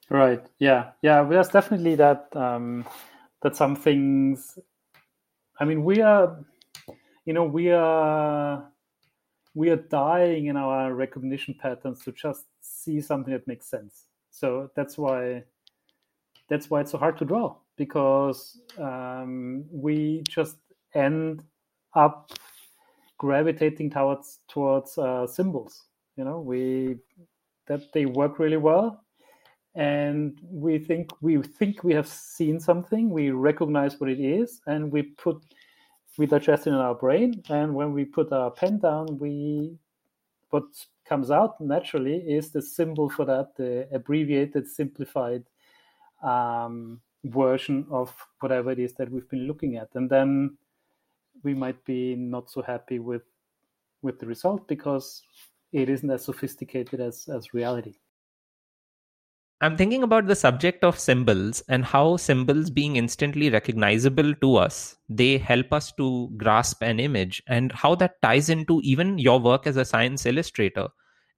[0.10, 0.46] Right.
[0.60, 0.92] Yeah.
[1.02, 1.24] Yeah.
[1.24, 2.86] There's definitely that um
[3.42, 4.60] that some things
[5.60, 6.44] i mean we are
[7.26, 8.74] you know we are
[9.56, 14.06] we are dying in our recognition patterns to just see something that makes sense.
[14.32, 15.44] So that's why
[16.50, 20.58] that's why it's so hard to draw because um, we just
[20.94, 21.44] end
[21.96, 22.32] up
[23.24, 25.84] gravitating towards towards uh, symbols.
[26.18, 26.98] You know, we
[27.68, 29.02] that they work really well,
[29.76, 33.10] and we think we think we have seen something.
[33.10, 35.38] We recognize what it is, and we put
[36.18, 39.78] we digest it in our brain, and when we put our pen down, we
[40.50, 40.66] what
[41.06, 45.44] comes out naturally is the symbol for that, the abbreviated, simplified
[46.24, 50.58] um, version of whatever it is that we've been looking at, and then
[51.44, 53.24] we might be not so happy with
[54.02, 55.24] with the result because
[55.72, 57.96] it isn't as sophisticated as as reality.
[59.62, 64.98] I'm thinking about the subject of symbols and how symbols being instantly recognizable to us,
[65.08, 69.66] they help us to grasp an image and how that ties into even your work
[69.66, 70.90] as a science illustrator.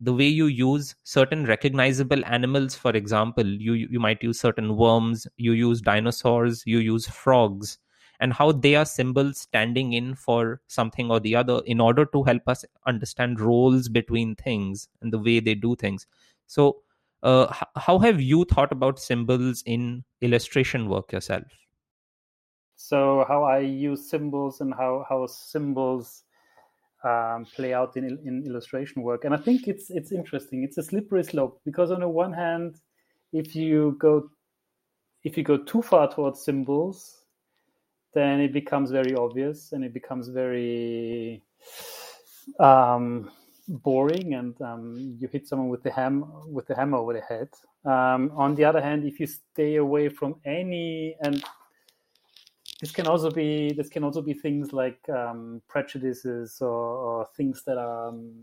[0.01, 5.27] The way you use certain recognizable animals, for example, you, you might use certain worms,
[5.37, 7.77] you use dinosaurs, you use frogs,
[8.19, 12.23] and how they are symbols standing in for something or the other in order to
[12.23, 16.07] help us understand roles between things and the way they do things.
[16.47, 16.77] So,
[17.23, 21.45] uh, how have you thought about symbols in illustration work yourself?
[22.75, 26.23] So how I use symbols and how how symbols
[27.03, 30.63] um, play out in in illustration work, and I think it's it's interesting.
[30.63, 32.75] It's a slippery slope because on the one hand,
[33.31, 34.29] if you go
[35.23, 37.24] if you go too far towards symbols,
[38.15, 41.43] then it becomes very obvious and it becomes very
[42.59, 43.29] um,
[43.67, 47.49] boring and um, you hit someone with the ham with the hammer over the head.
[47.83, 51.43] Um, on the other hand, if you stay away from any and
[52.81, 57.63] this can also be this can also be things like um, prejudices or, or, things
[57.65, 58.33] that are um,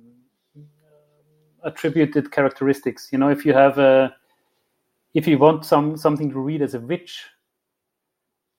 [1.64, 3.08] attributed characteristics.
[3.12, 4.14] You know, if you have a
[5.14, 7.24] if you want some something to read as a witch,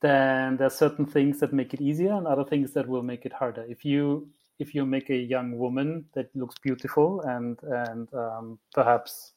[0.04, 3.26] then there are certain things that make it easier and other things that will make
[3.26, 3.66] it harder.
[3.70, 4.28] If you
[4.60, 9.32] if you make a young woman that looks beautiful and and um, perhaps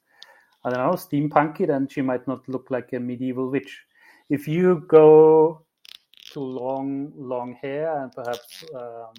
[0.64, 3.84] I don't know steampunky, then she might not look like a medieval witch.
[4.28, 5.64] If you go
[6.32, 9.14] to long long hair and perhaps um,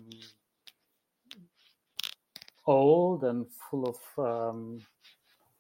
[2.66, 4.82] old and full of um,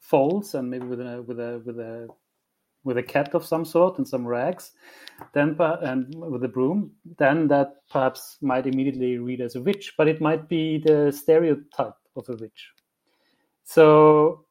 [0.01, 2.09] folds and maybe with a with a with a
[2.87, 4.71] with a cat of some sort and some rags,
[5.33, 10.07] then and with a broom, then that perhaps might immediately read as a witch, but
[10.07, 12.71] it might be the stereotype of a witch.
[13.65, 14.45] So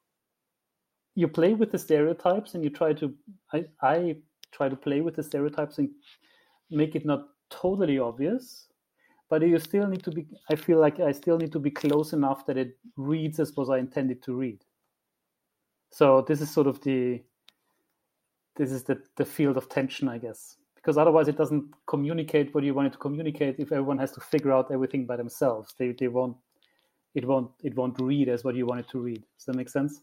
[1.14, 3.14] you play with the stereotypes and you try to
[3.52, 4.16] I, I
[4.52, 5.88] try to play with the stereotypes and
[6.70, 8.68] make it not totally obvious
[9.28, 12.12] but you still need to be i feel like i still need to be close
[12.12, 14.62] enough that it reads as was i intended to read
[15.90, 17.22] so this is sort of the
[18.56, 20.56] this is the, the field of tension i guess.
[20.76, 24.20] Because otherwise it doesn't communicate what you want it to communicate if everyone has to
[24.20, 25.74] figure out everything by themselves.
[25.78, 26.36] They, they won't
[27.14, 29.24] it won't it won't read as what you want it to read.
[29.36, 30.00] Does that make sense?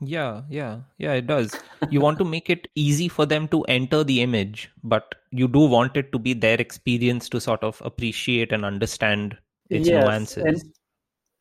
[0.00, 1.56] Yeah yeah yeah it does.
[1.90, 5.60] You want to make it easy for them to enter the image but you do
[5.60, 9.36] want it to be their experience to sort of appreciate and understand
[9.70, 10.44] its yes, nuances.
[10.44, 10.62] and,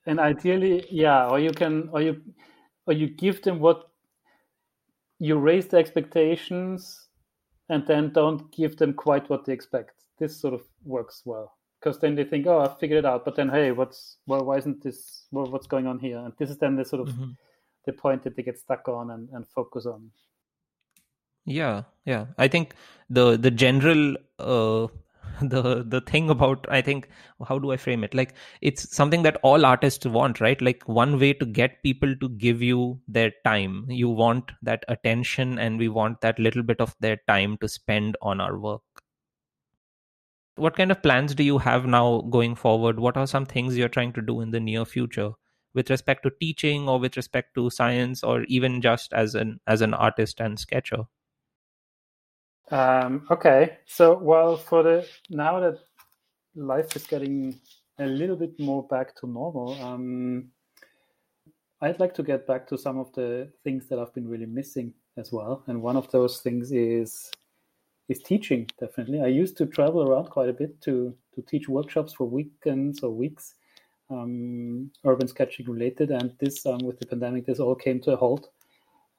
[0.07, 2.19] and ideally yeah or you can or you
[2.87, 3.89] or you give them what
[5.19, 7.07] you raise the expectations
[7.69, 9.91] and then don't give them quite what they expect.
[10.19, 13.35] This sort of works well because then they think oh i figured it out but
[13.35, 16.19] then hey what's well why isn't this well, what's going on here?
[16.19, 17.31] And this is then the sort of mm-hmm.
[17.85, 20.11] the point that they get stuck on and, and focus on.
[21.45, 22.27] Yeah yeah.
[22.37, 22.75] I think
[23.09, 24.87] the the general uh
[25.41, 27.07] the the thing about i think
[27.47, 28.13] how do i frame it?
[28.13, 30.61] Like it's something that all artists want right?
[30.61, 33.85] Like one way to get people to give you their time.
[33.89, 38.15] You want that attention and we want that little bit of their time to spend
[38.21, 38.81] on our work.
[40.55, 42.99] What kind of plans do you have now going forward?
[42.99, 45.31] What are some things you're trying to do in the near future
[45.73, 49.81] with respect to teaching or with respect to science or even just as an as
[49.81, 51.05] an artist and sketcher
[52.71, 55.79] um, okay so well for the now that
[56.55, 57.59] life is getting
[57.99, 60.45] a little bit more back to normal um,
[61.81, 64.93] i'd like to get back to some of the things that i've been really missing
[65.17, 65.63] as well.
[65.67, 67.31] And one of those things is
[68.09, 69.21] is teaching definitely.
[69.21, 73.11] I used to travel around quite a bit to to teach workshops for weekends or
[73.11, 73.55] weeks
[74.09, 78.17] um, urban sketching related, and this um, with the pandemic, this all came to a
[78.17, 78.49] halt.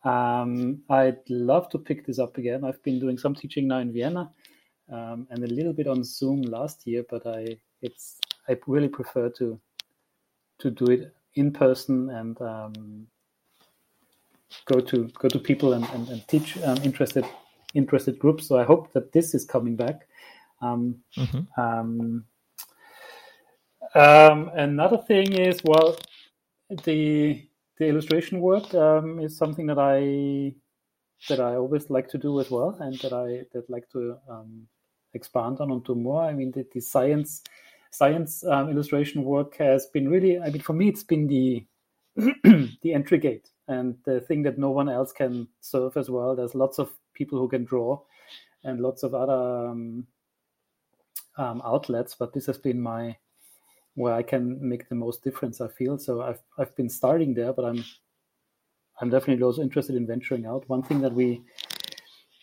[0.05, 2.65] Um, I'd love to pick this up again.
[2.65, 4.31] I've been doing some teaching now in Vienna
[4.93, 8.19] um, and a little bit on Zoom last year, but I it's
[8.49, 9.59] I really prefer to
[10.59, 13.07] to do it in person and um,
[14.67, 17.25] go to go to people and, and, and teach um, interested
[17.75, 18.47] interested groups.
[18.47, 20.07] So I hope that this is coming back.
[20.61, 21.61] Um, mm-hmm.
[21.61, 22.25] um,
[23.95, 25.97] um, another thing is, well,
[26.85, 27.47] the
[27.79, 30.55] the illustration work um, is something that I
[31.29, 34.67] that I always like to do as well, and that I that like to um,
[35.15, 36.23] expand on do more.
[36.23, 37.43] I mean, the, the science
[37.91, 40.39] science um, illustration work has been really.
[40.39, 41.67] I mean, for me, it's been the
[42.83, 46.37] the entry gate and the thing that no one else can serve as well.
[46.37, 48.01] There's lots of people who can draw,
[48.63, 50.07] and lots of other um,
[51.37, 53.17] um, outlets, but this has been my
[53.95, 55.61] where I can make the most difference.
[55.61, 56.23] I feel so.
[56.23, 57.85] I've I've been starting there, but I'm
[59.01, 60.69] I'm definitely also interested in venturing out.
[60.69, 61.43] One thing that we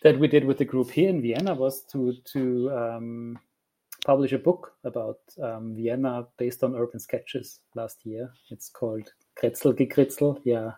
[0.03, 3.39] that we did with the group here in Vienna was to to um,
[4.05, 8.31] publish a book about um, Vienna based on urban sketches last year.
[8.49, 10.71] It's called Grätzl Gekritzel, yeah,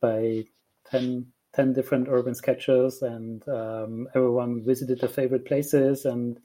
[0.00, 0.44] by
[0.90, 6.40] 10, 10 different urban sketchers, and um, everyone visited their favorite places, and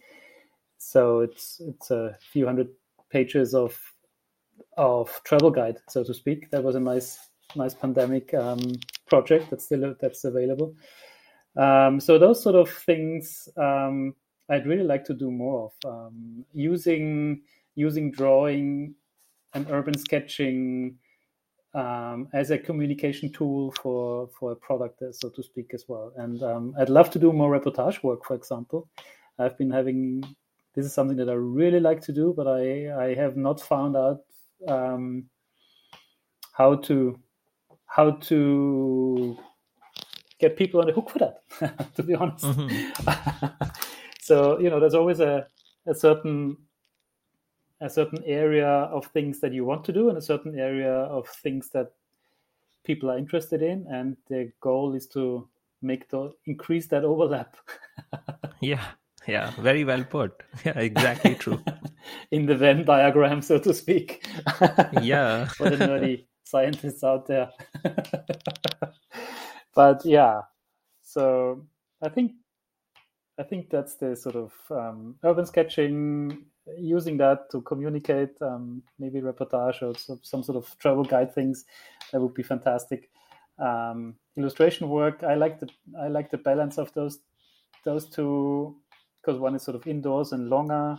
[0.77, 2.69] so it's it's a few hundred
[3.11, 3.79] pages of
[4.77, 6.49] of travel guide, so to speak.
[6.51, 7.19] That was a nice
[7.55, 8.59] nice pandemic um,
[9.07, 10.75] project that's still that's available.
[11.57, 14.15] Um, so those sort of things um,
[14.49, 17.41] I'd really like to do more of um, using
[17.75, 18.95] using drawing
[19.53, 20.97] and urban sketching
[21.73, 26.11] um, as a communication tool for for a product, so to speak, as well.
[26.17, 28.89] And um, I'd love to do more reportage work, for example.
[29.39, 30.23] I've been having
[30.73, 33.95] this is something that I really like to do, but I I have not found
[33.95, 34.21] out
[34.67, 35.25] um,
[36.53, 37.19] how to
[37.85, 39.37] how to
[40.39, 41.93] get people on the hook for that.
[41.95, 43.67] to be honest, mm-hmm.
[44.21, 45.47] so you know, there's always a
[45.87, 46.57] a certain
[47.81, 51.27] a certain area of things that you want to do and a certain area of
[51.27, 51.91] things that
[52.83, 55.47] people are interested in and the goal is to
[55.81, 57.57] make the increase that overlap
[58.61, 58.85] yeah
[59.27, 60.43] yeah, very well put.
[60.65, 61.61] Yeah, exactly true.
[62.31, 64.25] In the Venn diagram, so to speak.
[65.01, 65.45] yeah.
[65.57, 67.49] For the nerdy scientists out there.
[69.75, 70.41] but yeah,
[71.03, 71.65] so
[72.01, 72.33] I think
[73.39, 76.45] I think that's the sort of um, urban sketching
[76.77, 81.65] using that to communicate, um, maybe reportage or some, some, sort of travel guide things,
[82.11, 83.09] that would be fantastic.
[83.57, 85.69] Um, illustration work, I like the
[85.99, 87.19] I like the balance of those
[87.83, 88.75] those two
[89.21, 90.97] because one is sort of indoors and longer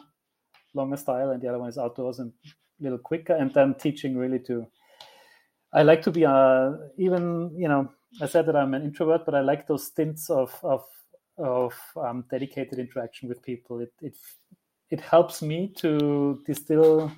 [0.74, 3.34] longer style, and the other one is outdoors and a little quicker.
[3.34, 4.66] And then teaching really to
[5.72, 7.90] I like to be uh, even you know
[8.20, 10.84] I said that I'm an introvert, but I like those stints of of
[11.38, 13.80] of um, dedicated interaction with people.
[13.80, 14.14] It it
[14.90, 17.10] it helps me to distill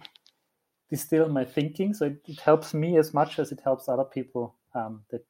[0.91, 1.95] distill my thinking.
[1.95, 4.57] So it, it helps me as much as it helps other people.
[4.75, 5.25] Um, that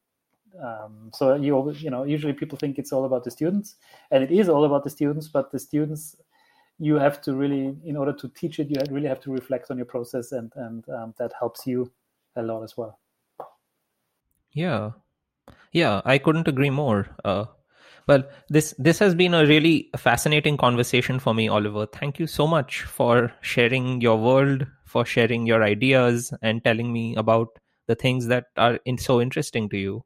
[0.63, 3.77] um, so you you know usually people think it's all about the students,
[4.11, 5.29] and it is all about the students.
[5.29, 6.17] But the students,
[6.79, 9.77] you have to really, in order to teach it, you really have to reflect on
[9.77, 11.91] your process, and and um, that helps you
[12.37, 12.99] a lot as well.
[14.53, 14.93] Yeah,
[15.73, 17.09] yeah, I couldn't agree more.
[17.25, 17.47] Uh,
[18.07, 21.87] well, this this has been a really fascinating conversation for me, Oliver.
[21.87, 27.17] Thank you so much for sharing your world, for sharing your ideas, and telling me
[27.17, 27.49] about
[27.87, 30.05] the things that are in, so interesting to you.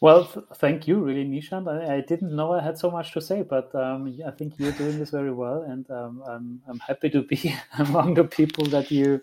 [0.00, 1.66] Well, th- thank you, really, Nishant.
[1.68, 4.72] I, I, didn't know I had so much to say, but um, I think you're
[4.72, 8.90] doing this very well, and um, I'm I'm happy to be among the people that
[8.90, 9.22] you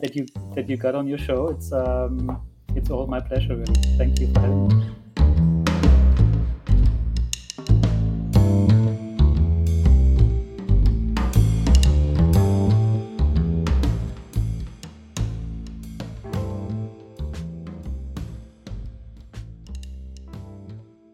[0.00, 1.48] that you that you got on your show.
[1.48, 2.40] It's um,
[2.74, 3.54] it's all my pleasure.
[3.56, 3.74] Really.
[3.98, 4.97] Thank you for having me.